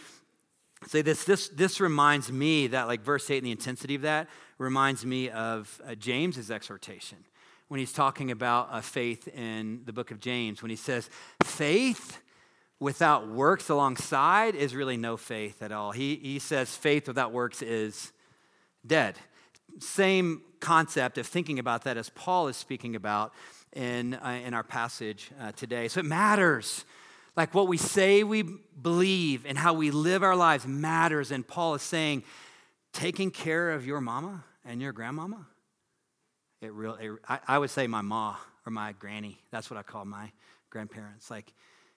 [0.86, 1.24] say this.
[1.24, 5.30] This, this reminds me that, like verse 8 and the intensity of that, reminds me
[5.30, 7.18] of uh, James's exhortation
[7.68, 11.10] when he's talking about uh, faith in the book of James, when he says,
[11.42, 12.20] faith
[12.78, 15.92] without works alongside is really no faith at all.
[15.92, 18.12] He, he says faith without works is
[18.86, 19.16] dead.
[19.80, 23.32] Same concept of thinking about that as Paul is speaking about
[23.72, 25.88] in, uh, in our passage uh, today.
[25.88, 26.84] So it matters.
[27.36, 28.44] Like what we say we
[28.80, 31.30] believe and how we live our lives matters.
[31.30, 32.24] And Paul is saying,
[32.92, 35.46] taking care of your mama and your grandmama,
[36.62, 39.38] it real, it, I, I would say my ma or my granny.
[39.50, 40.32] That's what I call my
[40.70, 41.30] grandparents.
[41.30, 41.52] Like,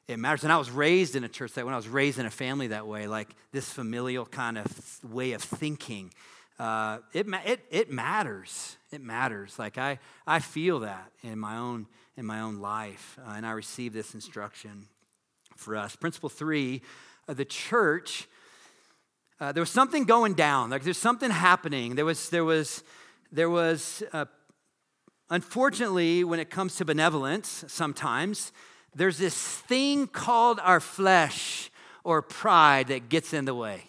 [0.07, 0.43] it matters.
[0.43, 2.67] And I was raised in a church that when I was raised in a family
[2.67, 6.11] that way, like this familial kind of way of thinking,
[6.57, 8.75] uh, it, it, it matters.
[8.91, 9.57] It matters.
[9.57, 13.17] Like I, I feel that in my own, in my own life.
[13.25, 14.87] Uh, and I receive this instruction
[15.59, 15.95] for us.
[15.95, 16.81] Principle three,
[17.27, 18.27] uh, the church
[19.41, 20.69] uh, there was something going down.
[20.69, 21.95] Like there's something happening.
[21.95, 22.83] There was, there was,
[23.31, 24.03] there was.
[24.11, 24.25] Uh,
[25.29, 28.51] unfortunately, when it comes to benevolence, sometimes
[28.93, 31.71] there's this thing called our flesh
[32.03, 33.83] or pride that gets in the way.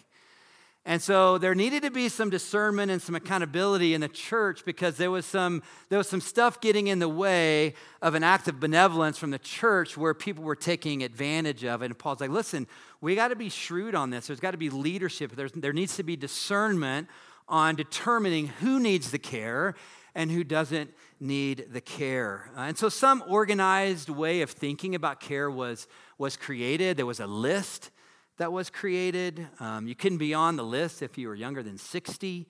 [0.83, 4.97] And so there needed to be some discernment and some accountability in the church because
[4.97, 8.59] there was some there was some stuff getting in the way of an act of
[8.59, 11.85] benevolence from the church where people were taking advantage of it.
[11.85, 12.67] And Paul's like, listen,
[12.99, 14.25] we got to be shrewd on this.
[14.25, 15.35] There's got to be leadership.
[15.35, 17.07] There's, there needs to be discernment
[17.47, 19.75] on determining who needs the care
[20.15, 22.49] and who doesn't need the care.
[22.57, 26.97] Uh, and so some organized way of thinking about care was was created.
[26.97, 27.91] There was a list
[28.37, 29.47] that was created.
[29.59, 32.47] Um, you couldn't be on the list if you were younger than 60.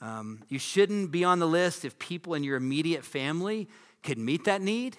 [0.00, 3.68] Um, you shouldn't be on the list if people in your immediate family
[4.02, 4.96] could meet that need.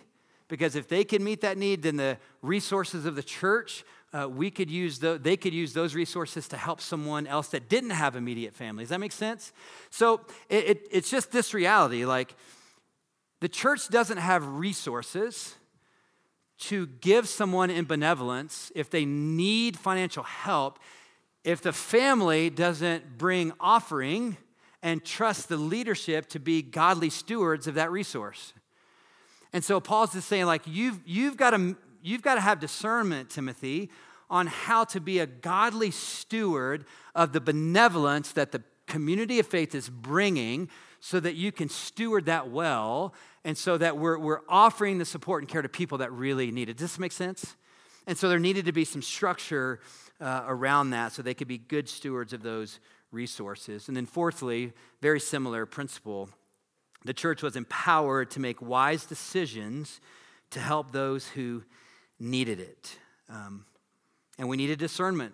[0.47, 4.49] Because if they can meet that need, then the resources of the church, uh, we
[4.49, 8.15] could use the, they could use those resources to help someone else that didn't have
[8.15, 8.83] immediate family.
[8.83, 9.53] Does that make sense?
[9.91, 12.35] So it, it, it's just this reality like
[13.41, 15.55] the church doesn't have resources
[16.59, 20.79] to give someone in benevolence if they need financial help
[21.43, 24.37] if the family doesn't bring offering
[24.83, 28.53] and trust the leadership to be godly stewards of that resource.
[29.51, 33.29] And so Paul's just saying, like, you've, you've got to you've got to have discernment,
[33.29, 33.89] Timothy,
[34.29, 39.75] on how to be a godly steward of the benevolence that the community of faith
[39.75, 40.69] is bringing
[41.01, 45.41] so that you can steward that well and so that we're, we're offering the support
[45.41, 46.77] and care to people that really need it.
[46.77, 47.55] Does this make sense?
[48.07, 49.79] And so there needed to be some structure
[50.19, 52.79] uh, around that so they could be good stewards of those
[53.11, 53.87] resources.
[53.87, 56.29] And then, fourthly, very similar principle
[57.05, 60.01] the church was empowered to make wise decisions
[60.51, 61.63] to help those who
[62.19, 62.97] needed it.
[63.29, 63.65] Um,
[64.37, 65.33] and we needed discernment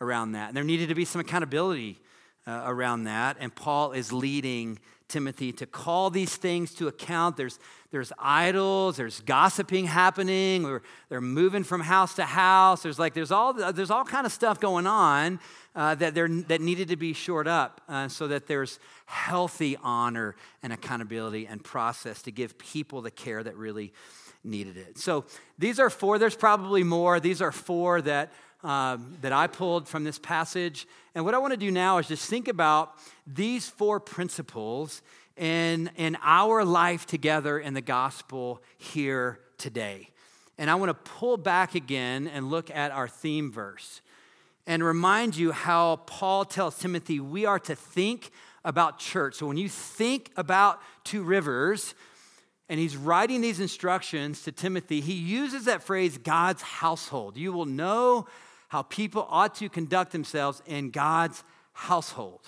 [0.00, 0.48] around that.
[0.48, 2.00] And there needed to be some accountability
[2.46, 3.36] uh, around that.
[3.40, 4.78] And Paul is leading
[5.08, 7.36] Timothy to call these things to account.
[7.36, 7.58] There's,
[7.90, 12.82] there's idols, there's gossiping happening, or they're moving from house to house.
[12.82, 15.38] There's like there's all there's all kind of stuff going on
[15.76, 20.34] uh, that there that needed to be shored up uh, so that there's healthy honor
[20.62, 23.92] and accountability and process to give people the care that really
[24.42, 24.98] needed it.
[24.98, 25.24] So
[25.58, 26.18] these are four.
[26.18, 27.20] There's probably more.
[27.20, 28.32] These are four that
[28.64, 30.86] um, that I pulled from this passage.
[31.14, 32.94] And what I want to do now is just think about
[33.26, 35.02] these four principles
[35.36, 40.08] in, in our life together in the gospel here today.
[40.58, 44.00] And I want to pull back again and look at our theme verse
[44.66, 48.30] and remind you how Paul tells Timothy we are to think
[48.64, 49.34] about church.
[49.34, 51.94] So when you think about two rivers,
[52.68, 57.36] and he's writing these instructions to Timothy, he uses that phrase, God's household.
[57.36, 58.26] You will know
[58.74, 62.40] how people ought to conduct themselves in God's household,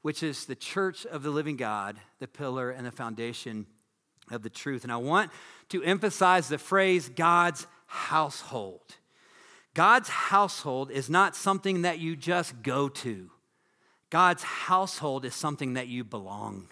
[0.00, 3.66] which is the church of the living God, the pillar and the foundation
[4.30, 4.82] of the truth.
[4.82, 5.30] And I want
[5.68, 8.80] to emphasize the phrase God's household.
[9.74, 13.30] God's household is not something that you just go to.
[14.08, 16.68] God's household is something that you belong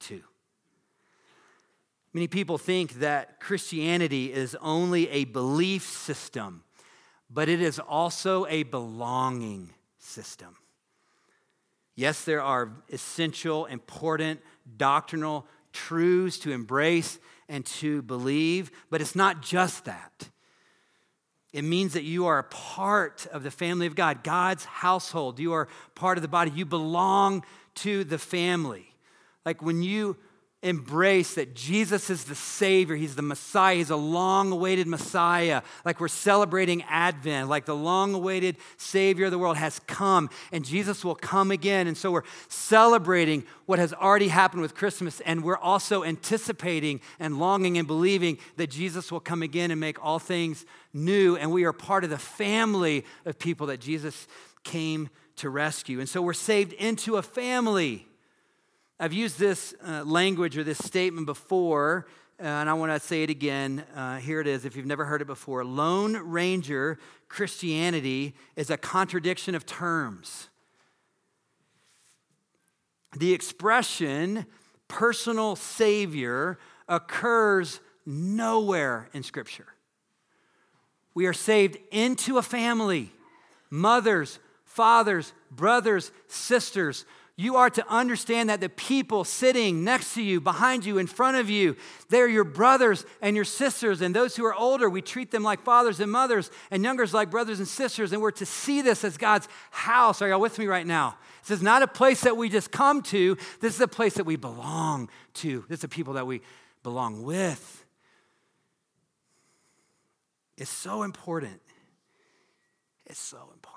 [0.00, 0.24] to.
[2.12, 6.64] Many people think that Christianity is only a belief system,
[7.32, 10.56] but it is also a belonging system.
[11.94, 14.40] Yes, there are essential, important
[14.76, 20.28] doctrinal truths to embrace and to believe, but it's not just that.
[21.52, 25.40] It means that you are a part of the family of God, God's household.
[25.40, 26.52] You are part of the body.
[26.52, 27.44] You belong
[27.76, 28.94] to the family.
[29.44, 30.16] Like when you
[30.62, 36.00] embrace that Jesus is the Savior, He's the Messiah, He's a long awaited Messiah, like
[36.00, 41.02] we're celebrating Advent, like the long awaited Savior of the world has come, and Jesus
[41.04, 41.86] will come again.
[41.86, 47.38] And so we're celebrating what has already happened with Christmas, and we're also anticipating and
[47.38, 51.64] longing and believing that Jesus will come again and make all things new, and we
[51.64, 54.28] are part of the family of people that Jesus
[54.62, 56.00] came to rescue.
[56.00, 58.06] And so we're saved into a family.
[59.02, 62.06] I've used this uh, language or this statement before,
[62.38, 63.82] uh, and I want to say it again.
[63.96, 65.64] Uh, here it is, if you've never heard it before.
[65.64, 66.98] Lone Ranger
[67.30, 70.50] Christianity is a contradiction of terms.
[73.16, 74.44] The expression
[74.86, 79.68] personal savior occurs nowhere in Scripture.
[81.14, 83.12] We are saved into a family
[83.70, 87.06] mothers, fathers, brothers, sisters
[87.40, 91.38] you are to understand that the people sitting next to you, behind you, in front
[91.38, 91.74] of you,
[92.10, 94.02] they're your brothers and your sisters.
[94.02, 97.30] And those who are older, we treat them like fathers and mothers, and youngers like
[97.30, 98.12] brothers and sisters.
[98.12, 100.20] And we're to see this as God's house.
[100.20, 101.16] Are y'all with me right now?
[101.40, 104.24] This is not a place that we just come to, this is a place that
[104.24, 105.64] we belong to.
[105.66, 106.42] This is the people that we
[106.82, 107.86] belong with.
[110.58, 111.62] It's so important.
[113.06, 113.69] It's so important.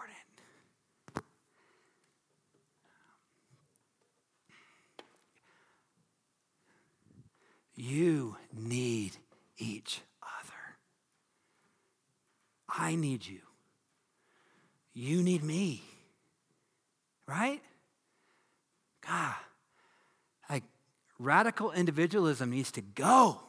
[7.75, 9.17] You need
[9.57, 10.77] each other.
[12.69, 13.39] I need you.
[14.93, 15.81] You need me.
[17.27, 17.61] Right?
[19.07, 19.35] God,
[20.49, 20.63] like
[21.17, 23.39] radical individualism needs to go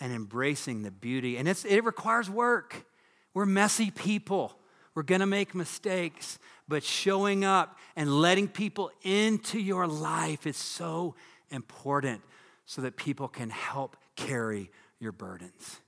[0.00, 1.36] and embracing the beauty.
[1.36, 2.84] And it requires work.
[3.32, 4.56] We're messy people.
[4.94, 10.56] We're going to make mistakes, but showing up and letting people into your life is
[10.56, 11.14] so
[11.50, 12.22] important
[12.70, 15.80] so that people can help carry your burdens.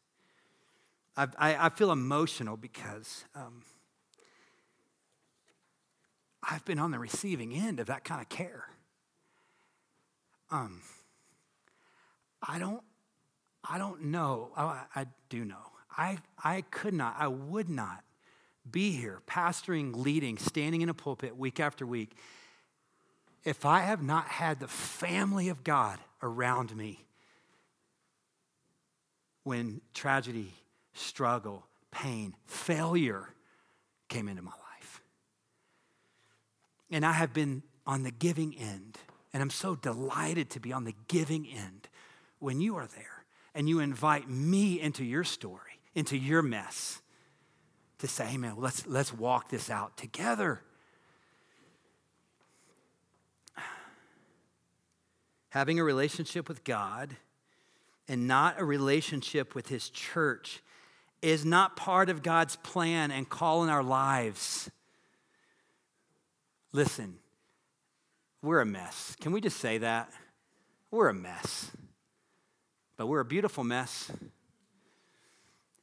[1.16, 3.62] I, I, I feel emotional because um,
[6.42, 8.64] I've been on the receiving end of that kind of care.
[10.50, 10.80] Um,
[12.42, 12.82] I don't,
[13.62, 14.50] I don't know.
[14.56, 15.62] I, I do know.
[15.96, 18.02] I, I could not, I would not
[18.68, 22.16] be here pastoring, leading, standing in a pulpit week after week
[23.44, 27.04] if I have not had the family of God around me
[29.42, 30.52] when tragedy,
[30.92, 33.34] struggle, pain, failure
[34.08, 35.02] came into my life.
[36.90, 38.98] And I have been on the giving end,
[39.32, 41.88] and I'm so delighted to be on the giving end
[42.38, 43.24] when you are there
[43.54, 47.00] and you invite me into your story, into your mess,
[47.98, 50.62] to say, hey man, let's, let's walk this out together.
[55.52, 57.14] Having a relationship with God
[58.08, 60.62] and not a relationship with His church
[61.20, 64.70] is not part of God's plan and call in our lives.
[66.72, 67.18] Listen,
[68.40, 69.14] we're a mess.
[69.20, 70.10] Can we just say that?
[70.90, 71.70] We're a mess.
[72.96, 74.10] But we're a beautiful mess.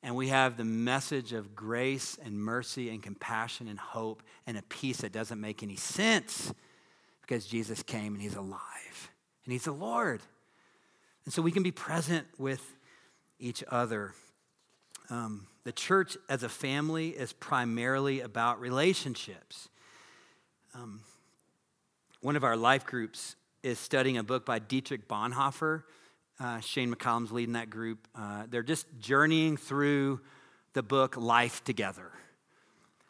[0.02, 4.64] And we have the message of grace and mercy and compassion and hope and a
[4.64, 6.52] peace that doesn't make any sense
[7.22, 8.89] because Jesus came and He's alive
[9.50, 10.22] and He's the Lord.
[11.26, 12.64] And so we can be present with
[13.40, 14.14] each other.
[15.10, 19.70] Um, the church as a family is primarily about relationships.
[20.76, 21.00] Um,
[22.22, 25.82] one of our life groups is studying a book by Dietrich Bonhoeffer.
[26.40, 28.08] Uh, Shane McCollum's leading that group.
[28.16, 30.22] Uh, they're just journeying through
[30.74, 32.12] the book Life Together.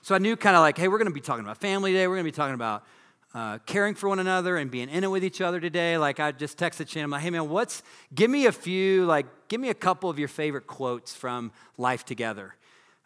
[0.03, 2.07] So I knew kind of like, hey, we're going to be talking about family today.
[2.07, 2.85] We're going to be talking about
[3.33, 5.97] uh, caring for one another and being in it with each other today.
[5.97, 9.25] Like I just texted Shane, I'm like, hey man, what's, give me a few, like,
[9.47, 12.55] give me a couple of your favorite quotes from Life Together.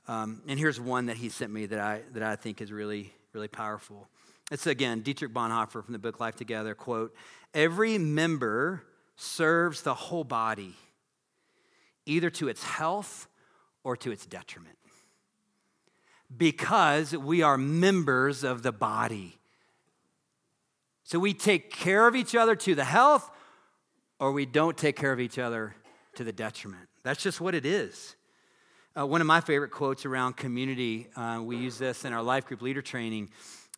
[0.07, 3.13] Um, and here's one that he sent me that I, that I think is really,
[3.33, 4.07] really powerful.
[4.51, 7.15] It's again, Dietrich Bonhoeffer from the book Life Together, quote,
[7.53, 8.83] every member
[9.15, 10.75] serves the whole body,
[12.05, 13.27] either to its health
[13.83, 14.77] or to its detriment.
[16.35, 19.37] Because we are members of the body.
[21.03, 23.29] So we take care of each other to the health,
[24.19, 25.75] or we don't take care of each other
[26.15, 26.87] to the detriment.
[27.03, 28.15] That's just what it is.
[28.97, 32.45] Uh, one of my favorite quotes around community, uh, we use this in our life
[32.45, 33.29] group leader training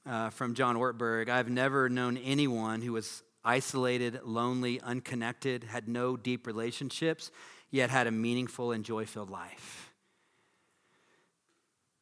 [0.05, 1.30] uh, from John Ortberg.
[1.30, 7.32] I've never known anyone who was isolated, lonely, unconnected, had no deep relationships,
[7.71, 9.93] yet had a meaningful and joy filled life.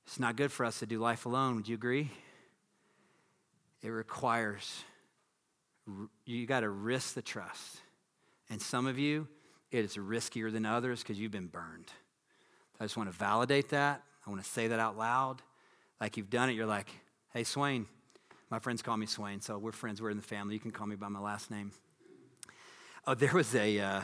[0.05, 1.55] It's not good for us to do life alone.
[1.55, 2.09] Would you agree?
[3.81, 4.83] It requires,
[6.25, 7.77] you got to risk the trust.
[8.49, 9.27] And some of you,
[9.71, 11.91] it is riskier than others because you've been burned.
[12.79, 14.03] I just want to validate that.
[14.25, 15.41] I want to say that out loud.
[15.99, 16.89] Like you've done it, you're like,
[17.33, 17.85] hey, Swain,
[18.49, 20.01] my friends call me Swain, so we're friends.
[20.01, 20.53] We're in the family.
[20.53, 21.71] You can call me by my last name.
[23.07, 24.01] Oh, there was a uh,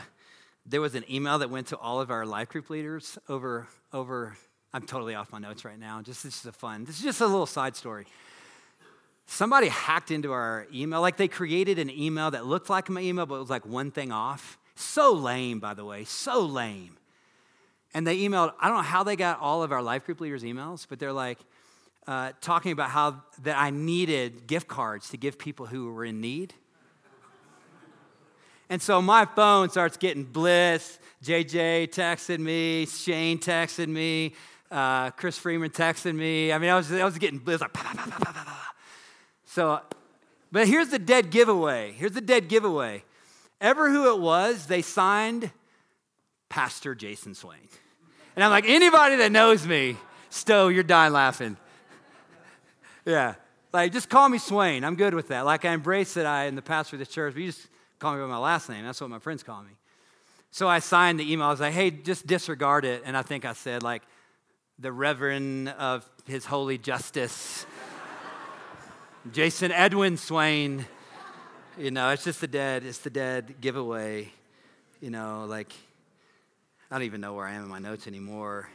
[0.66, 4.36] there was an email that went to all of our life group leaders over over.
[4.72, 6.02] I'm totally off my notes right now.
[6.02, 6.84] Just this is a fun.
[6.84, 8.06] This is just a little side story.
[9.32, 11.00] Somebody hacked into our email.
[11.00, 13.92] Like they created an email that looked like my email, but it was like one
[13.92, 14.58] thing off.
[14.74, 16.02] So lame, by the way.
[16.02, 16.96] So lame.
[17.94, 18.54] And they emailed.
[18.60, 21.12] I don't know how they got all of our life group leaders' emails, but they're
[21.12, 21.38] like,
[22.08, 26.20] uh, talking about how that I needed gift cards to give people who were in
[26.20, 26.52] need.
[28.68, 30.98] And so my phone starts getting bliss.
[31.24, 34.34] JJ texted me, Shane texted me,
[34.72, 36.52] uh, Chris Freeman texted me.
[36.52, 37.60] I mean, I was, I was getting bliss.
[37.60, 37.76] Like,
[39.50, 39.80] so,
[40.52, 41.90] but here's the dead giveaway.
[41.90, 43.02] Here's the dead giveaway.
[43.60, 45.50] Ever who it was, they signed
[46.48, 47.58] Pastor Jason Swain.
[48.36, 49.96] And I'm like, anybody that knows me,
[50.28, 51.56] Stowe, you're dying laughing.
[53.04, 53.34] Yeah.
[53.72, 54.84] Like, just call me Swain.
[54.84, 55.44] I'm good with that.
[55.44, 57.66] Like, I embrace that I am the pastor of the church, but you just
[57.98, 58.84] call me by my last name.
[58.84, 59.72] That's what my friends call me.
[60.52, 61.48] So I signed the email.
[61.48, 63.02] I was like, hey, just disregard it.
[63.04, 64.02] And I think I said, like,
[64.78, 67.66] the Reverend of His Holy Justice,
[69.30, 70.86] Jason Edwin Swain.
[71.76, 74.32] You know, it's just the dead, it's the dead giveaway.
[75.02, 75.74] You know, like,
[76.90, 78.70] I don't even know where I am in my notes anymore.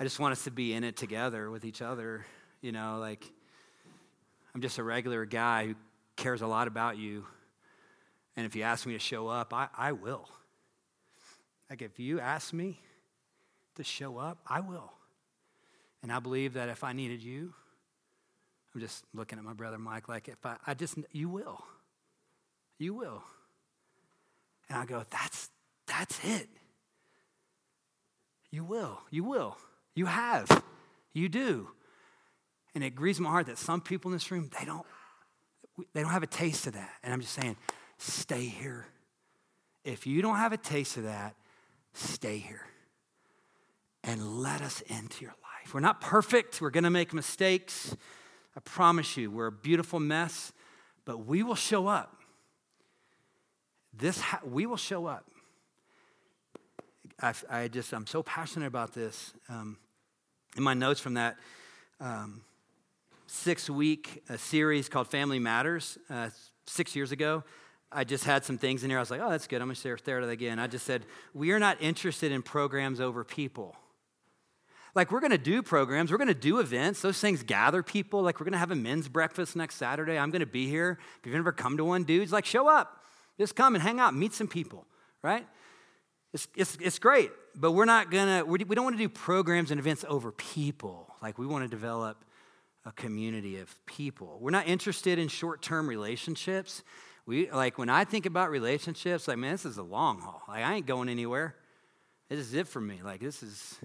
[0.00, 2.24] I just want us to be in it together with each other.
[2.62, 3.30] You know, like,
[4.54, 5.74] I'm just a regular guy who
[6.16, 7.26] cares a lot about you.
[8.36, 10.30] And if you ask me to show up, I, I will.
[11.68, 12.80] Like, if you ask me
[13.74, 14.94] to show up, I will.
[16.02, 17.52] And I believe that if I needed you,
[18.74, 21.62] I'm just looking at my brother Mike, like, if I, I just, you will.
[22.78, 23.22] You will.
[24.68, 25.50] And I go, that's,
[25.86, 26.48] that's it.
[28.50, 29.00] You will.
[29.10, 29.58] You will.
[29.94, 30.62] You have.
[31.12, 31.68] You do.
[32.74, 34.86] And it grieves my heart that some people in this room, they don't,
[35.92, 36.90] they don't have a taste of that.
[37.02, 37.56] And I'm just saying,
[37.98, 38.86] stay here.
[39.84, 41.34] If you don't have a taste of that,
[41.92, 42.66] stay here.
[44.04, 45.74] And let us into your life.
[45.74, 46.60] We're not perfect.
[46.60, 47.94] We're going to make mistakes.
[48.56, 50.52] I promise you, we're a beautiful mess,
[51.04, 52.16] but we will show up.
[53.94, 55.26] This ha- we will show up.
[57.20, 59.32] I, I, just I'm so passionate about this.
[59.48, 59.78] Um,
[60.56, 61.36] in my notes from that
[62.00, 62.42] um,
[63.26, 66.30] six week uh, series called Family Matters uh,
[66.66, 67.44] six years ago.
[67.90, 68.98] I just had some things in here.
[68.98, 69.60] I was like, oh, that's good.
[69.60, 70.58] I'm going to share, that again.
[70.58, 73.76] I just said, we are not interested in programs over people.
[74.94, 77.00] Like, we're to do programs, we're to do events.
[77.00, 78.22] Those things gather people.
[78.22, 80.18] Like, we're to have a men's breakfast next Saturday.
[80.18, 80.98] I'm to be here.
[81.18, 83.02] If you've never come to one, dudes, like, show up.
[83.38, 84.86] Just come and hang out, meet some people,
[85.22, 85.46] right?
[86.34, 89.70] It's, it's, it's great, but we're not going to, we don't want to do programs
[89.70, 91.14] and events over people.
[91.22, 92.24] Like, we want to develop
[92.84, 94.38] a community of people.
[94.40, 96.82] We're not interested in short term relationships.
[97.26, 100.42] We, like when I think about relationships, like, man, this is a long haul.
[100.48, 101.54] Like, I ain't going anywhere.
[102.28, 103.00] This is it for me.
[103.04, 103.78] Like, this is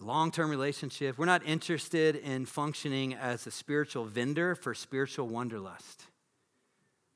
[0.00, 1.18] long term relationship.
[1.18, 6.04] We're not interested in functioning as a spiritual vendor for spiritual wanderlust.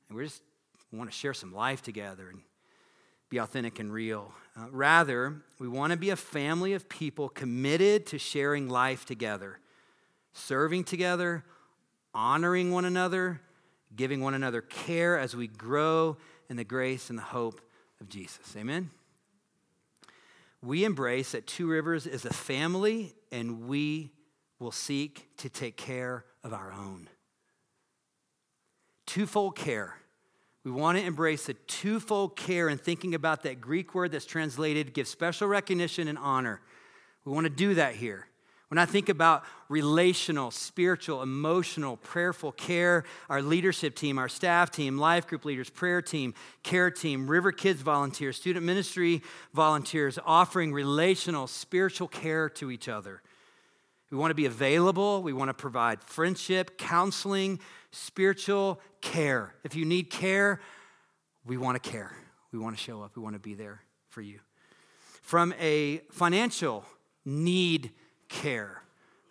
[0.09, 0.41] And we just
[0.91, 2.41] want to share some life together and
[3.29, 4.33] be authentic and real.
[4.59, 9.59] Uh, rather, we want to be a family of people committed to sharing life together
[10.33, 11.43] serving together,
[12.13, 13.41] honoring one another,
[13.95, 16.17] giving one another care as we grow
[16.49, 17.61] in the grace and the hope
[17.99, 18.55] of Jesus.
[18.57, 18.89] Amen?
[20.63, 24.11] We embrace that Two Rivers is a family, and we
[24.59, 27.09] will seek to take care of our own.
[29.07, 29.97] Twofold care.
[30.63, 34.93] We want to embrace the twofold care in thinking about that Greek word that's translated
[34.93, 36.61] give special recognition and honor.
[37.25, 38.27] We want to do that here.
[38.71, 44.97] When I think about relational, spiritual, emotional, prayerful care, our leadership team, our staff team,
[44.97, 51.47] life group leaders, prayer team, care team, River Kids volunteers, student ministry volunteers offering relational,
[51.47, 53.21] spiritual care to each other.
[54.09, 55.21] We want to be available.
[55.21, 57.59] We want to provide friendship, counseling,
[57.91, 59.53] spiritual care.
[59.65, 60.61] If you need care,
[61.45, 62.15] we want to care.
[62.53, 63.17] We want to show up.
[63.17, 64.39] We want to be there for you.
[65.21, 66.85] From a financial
[67.25, 67.91] need
[68.31, 68.81] care.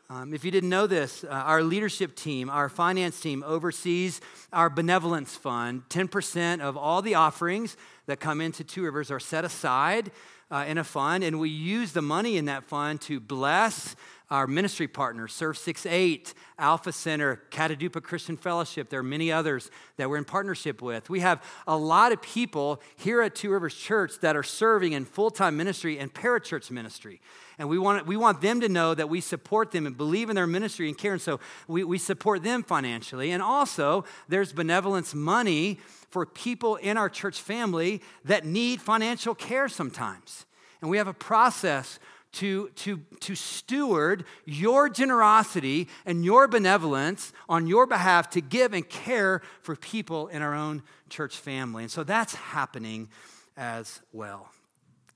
[0.08, 4.20] Um, if you didn't know this, uh, our leadership team, our finance team oversees
[4.52, 5.82] our benevolence fund.
[5.88, 7.76] 10% of all the offerings
[8.06, 10.10] that come into Two Rivers are set aside
[10.50, 13.94] uh, in a fund, and we use the money in that fund to bless
[14.30, 18.88] our ministry partners, Serve 6 8, Alpha Center, Catadupa Christian Fellowship.
[18.88, 21.10] There are many others that we're in partnership with.
[21.10, 25.04] We have a lot of people here at Two Rivers Church that are serving in
[25.04, 27.20] full time ministry and parachurch ministry.
[27.58, 30.36] And we want, we want them to know that we support them and believe in
[30.36, 31.12] their ministry and care.
[31.12, 33.32] And so we, we support them financially.
[33.32, 35.78] And also, there's benevolence money
[36.08, 40.46] for people in our church family that need financial care sometimes.
[40.80, 41.98] And we have a process
[42.32, 48.88] to, to, to steward your generosity and your benevolence on your behalf to give and
[48.88, 51.82] care for people in our own church family.
[51.82, 53.08] And so that's happening
[53.56, 54.48] as well.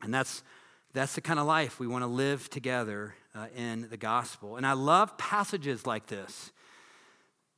[0.02, 0.42] And that's,
[0.92, 4.56] that's the kind of life we want to live together uh, in the gospel.
[4.56, 6.50] And I love passages like this.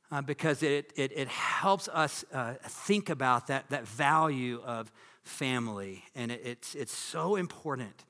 [0.09, 4.89] Uh, because it, it, it, helps us uh, think about that, that value of
[5.25, 6.05] family.
[6.15, 8.05] And it, it's, it's so important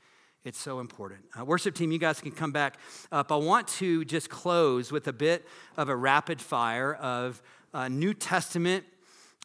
[0.47, 1.19] it's so important.
[1.37, 2.77] Uh, worship team, you guys can come back
[3.11, 3.33] up.
[3.33, 5.45] I want to just close with a bit
[5.75, 7.41] of a rapid fire of
[7.73, 8.85] uh, New Testament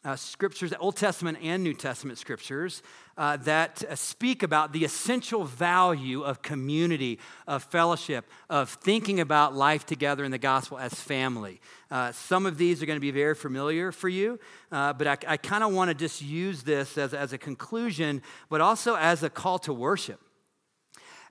[0.05, 2.83] uh, scriptures, Old Testament and New Testament scriptures
[3.17, 9.53] uh, that uh, speak about the essential value of community, of fellowship, of thinking about
[9.53, 11.59] life together in the gospel as family.
[11.91, 14.39] Uh, some of these are going to be very familiar for you,
[14.71, 18.21] uh, but I, I kind of want to just use this as, as a conclusion,
[18.49, 20.21] but also as a call to worship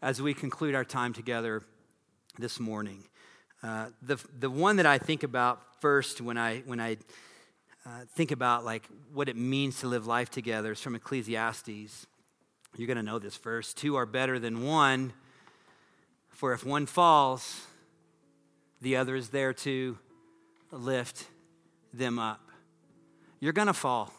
[0.03, 1.63] as we conclude our time together
[2.37, 3.05] this morning.
[3.63, 6.97] Uh, the, the one that I think about first when I, when I
[7.87, 12.07] uh, think about like what it means to live life together is from Ecclesiastes.
[12.77, 13.73] You're going to know this verse.
[13.73, 15.13] Two are better than one,
[16.31, 17.67] for if one falls,
[18.81, 19.99] the other is there to
[20.73, 21.29] lift
[21.95, 22.41] them up.
[23.39, 24.13] You're going to fall.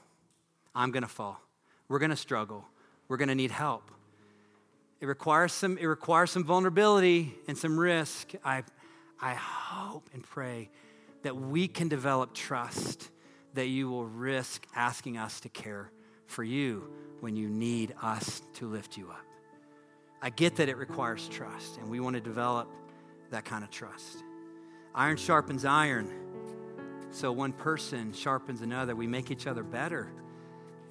[0.74, 1.42] I'm going to fall.
[1.90, 2.66] We're going to struggle.
[3.10, 3.92] We're going to need help.
[5.04, 8.32] It requires some, it requires some vulnerability and some risk.
[8.42, 8.64] I,
[9.20, 10.70] I hope and pray
[11.24, 13.10] that we can develop trust
[13.54, 15.92] that you will risk asking us to care
[16.28, 16.90] for you
[17.20, 19.26] when you need us to lift you up.
[20.22, 22.70] I get that it requires trust, and we want to develop
[23.30, 24.24] that kind of trust.
[24.96, 26.10] Iron sharpens iron.
[27.12, 28.96] So one person sharpens another.
[28.96, 30.14] We make each other better.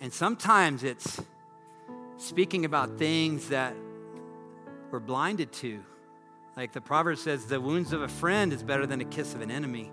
[0.02, 1.18] And sometimes it's
[2.18, 3.74] speaking about things that
[4.92, 5.82] we're blinded to.
[6.54, 9.40] Like the proverb says, the wounds of a friend is better than a kiss of
[9.40, 9.90] an enemy.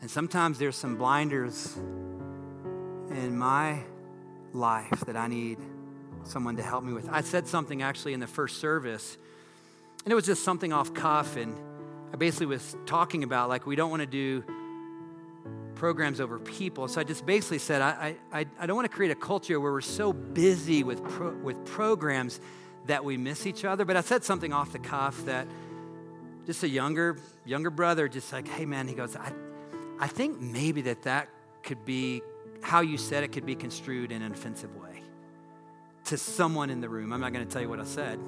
[0.00, 3.78] And sometimes there's some blinders in my
[4.52, 5.58] life that I need
[6.24, 7.08] someone to help me with.
[7.08, 9.16] I said something actually in the first service,
[10.04, 11.36] and it was just something off cuff.
[11.36, 11.56] And
[12.12, 14.42] I basically was talking about like we don't want to do
[15.76, 16.88] programs over people.
[16.88, 19.70] So I just basically said I, I, I don't want to create a culture where
[19.70, 22.40] we're so busy with, pro, with programs
[22.86, 23.84] that we miss each other.
[23.84, 25.46] But I said something off the cuff that
[26.46, 29.32] just a younger younger brother just like, hey man, he goes, I,
[29.98, 31.28] I think maybe that that
[31.62, 32.22] could be
[32.62, 35.02] how you said it could be construed in an offensive way
[36.04, 37.12] to someone in the room.
[37.12, 38.18] I'm not going to tell you what I said.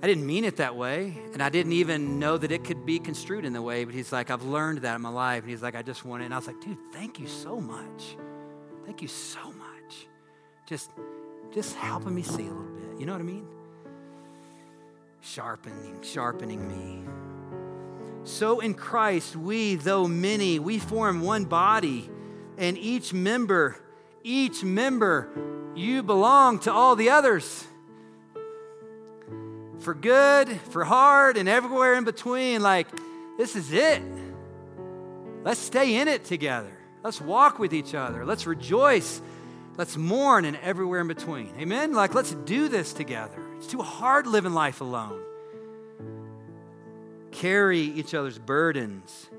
[0.00, 3.00] I didn't mean it that way, and I didn't even know that it could be
[3.00, 3.84] construed in the way.
[3.84, 5.42] But he's like, I've learned that in my life.
[5.42, 6.26] And he's like, I just want it.
[6.26, 8.16] And I was like, dude, thank you so much.
[8.84, 10.06] Thank you so much.
[10.66, 10.92] Just,
[11.52, 13.00] just helping me see a little bit.
[13.00, 13.46] You know what I mean?
[15.20, 17.08] Sharpening, sharpening me.
[18.24, 22.10] So in Christ, we, though many, we form one body,
[22.56, 23.76] and each member,
[24.22, 25.28] each member,
[25.74, 27.64] you belong to all the others.
[29.78, 32.62] For good, for hard, and everywhere in between.
[32.62, 32.88] Like,
[33.38, 34.02] this is it.
[35.44, 36.76] Let's stay in it together.
[37.02, 38.26] Let's walk with each other.
[38.26, 39.22] Let's rejoice
[39.78, 41.54] Let's mourn and everywhere in between.
[41.60, 41.94] Amen?
[41.94, 43.40] Like, let's do this together.
[43.58, 45.22] It's too hard living life alone.
[47.30, 49.30] Carry each other's burdens,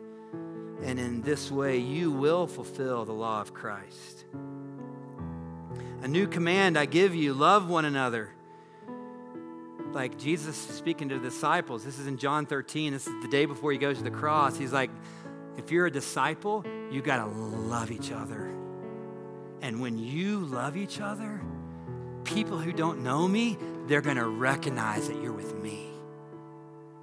[0.81, 4.23] and in this way, you will fulfill the law of Christ.
[6.03, 8.29] A new command I give you love one another.
[9.91, 11.83] Like Jesus is speaking to the disciples.
[11.83, 12.93] This is in John 13.
[12.93, 14.57] This is the day before he goes to the cross.
[14.57, 14.91] He's like,
[15.57, 18.58] if you're a disciple, you got to love each other.
[19.61, 21.41] And when you love each other,
[22.23, 23.57] people who don't know me,
[23.87, 25.87] they're going to recognize that you're with me.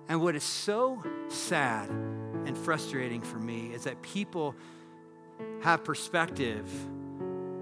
[0.09, 4.55] And what is so sad and frustrating for me is that people
[5.63, 6.71] have perspective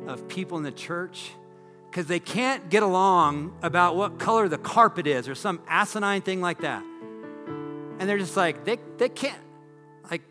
[0.07, 1.33] of people in the church
[1.91, 6.41] because they can't get along about what color the carpet is or some asinine thing
[6.41, 6.83] like that.
[7.99, 9.41] And they're just like, they, they can't,
[10.11, 10.23] like,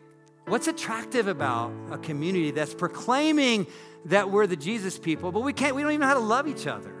[0.46, 3.66] what's attractive about a community that's proclaiming
[4.06, 6.46] that we're the Jesus people, but we can't, we don't even know how to love
[6.46, 6.92] each other?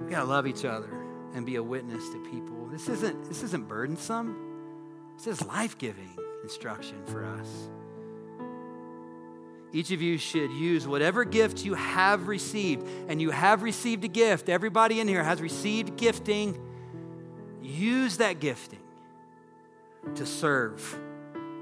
[0.00, 0.90] We gotta love each other
[1.34, 2.66] and be a witness to people.
[2.70, 4.36] This isn't, this isn't burdensome.
[5.16, 7.68] This is life-giving instruction for us.
[9.70, 14.08] Each of you should use whatever gift you have received, and you have received a
[14.08, 14.48] gift.
[14.48, 16.58] Everybody in here has received gifting.
[17.60, 18.80] Use that gifting
[20.14, 20.98] to serve,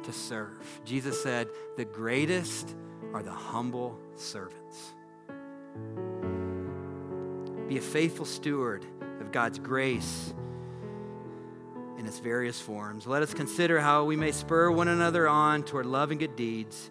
[0.06, 0.80] to serve.
[0.84, 2.74] Jesus said, The greatest
[3.12, 4.94] are the humble servants.
[7.68, 8.84] Be a faithful steward
[9.20, 10.32] of God's grace
[11.98, 13.06] in its various forms.
[13.06, 16.90] Let us consider how we may spur one another on toward love and good deeds,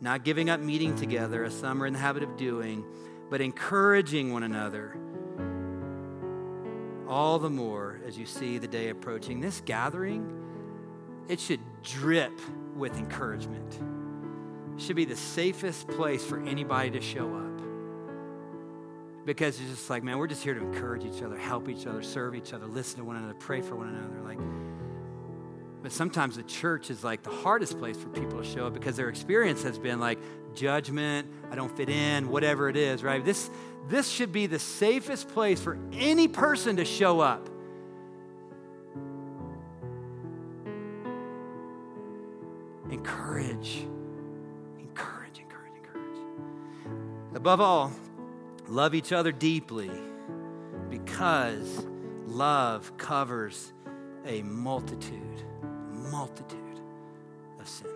[0.00, 2.84] not giving up meeting together, as some are in the habit of doing,
[3.30, 4.96] but encouraging one another.
[7.06, 9.40] All the more as you see the day approaching.
[9.40, 10.34] This gathering,
[11.28, 11.60] it should
[11.92, 12.40] drip
[12.76, 13.78] with encouragement.
[14.76, 17.48] It should be the safest place for anybody to show up
[19.28, 22.02] because it's just like, man, we're just here to encourage each other, help each other,
[22.02, 24.22] serve each other, listen to one another, pray for one another.
[24.22, 24.38] Like,
[25.82, 28.96] but sometimes the church is like the hardest place for people to show up because
[28.96, 30.18] their experience has been like
[30.54, 33.22] judgment, I don't fit in, whatever it is, right?
[33.22, 33.50] This,
[33.88, 37.48] this should be the safest place for any person to show up.
[43.08, 43.86] Encourage,
[44.78, 47.34] encourage, encourage, encourage.
[47.34, 47.92] Above all,
[48.68, 49.90] Love each other deeply
[50.90, 51.86] because
[52.26, 53.72] love covers
[54.26, 55.42] a multitude,
[55.90, 56.58] multitude
[57.58, 57.88] of sin.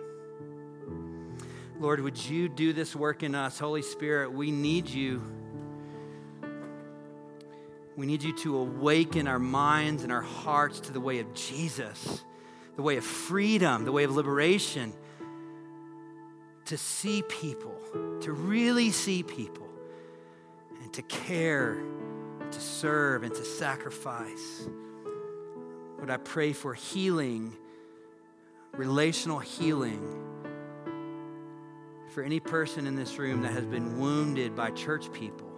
[1.79, 3.59] Lord, would you do this work in us?
[3.59, 5.21] Holy Spirit, we need you.
[7.95, 12.23] We need you to awaken our minds and our hearts to the way of Jesus,
[12.75, 14.93] the way of freedom, the way of liberation,
[16.65, 17.75] to see people,
[18.21, 19.67] to really see people
[20.81, 21.77] and to care,
[22.51, 24.67] to serve, and to sacrifice.
[25.97, 27.55] Lord, I pray for healing,
[28.73, 30.21] relational healing
[32.09, 35.49] for any person in this room that has been wounded by church people.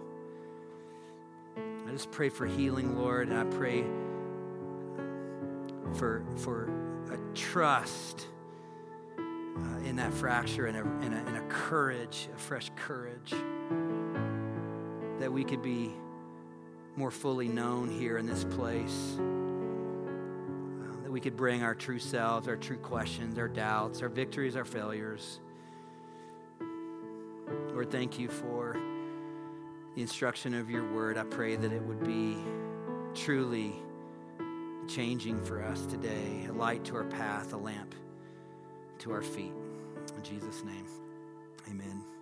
[1.86, 3.84] I just pray for healing, Lord, and I pray
[5.94, 6.85] for, for
[7.36, 8.26] trust
[9.18, 13.34] uh, in that fracture and a, and, a, and a courage, a fresh courage
[15.20, 15.92] that we could be
[16.96, 19.16] more fully known here in this place.
[19.18, 24.56] Uh, that we could bring our true selves, our true questions, our doubts, our victories,
[24.56, 25.40] our failures.
[27.68, 28.76] Lord, thank you for
[29.94, 31.18] the instruction of your word.
[31.18, 32.38] I pray that it would be
[33.14, 33.74] truly
[34.86, 37.94] changing for us today, a light to our path, a lamp
[38.98, 39.52] to our feet.
[40.16, 40.86] In Jesus' name,
[41.68, 42.15] amen.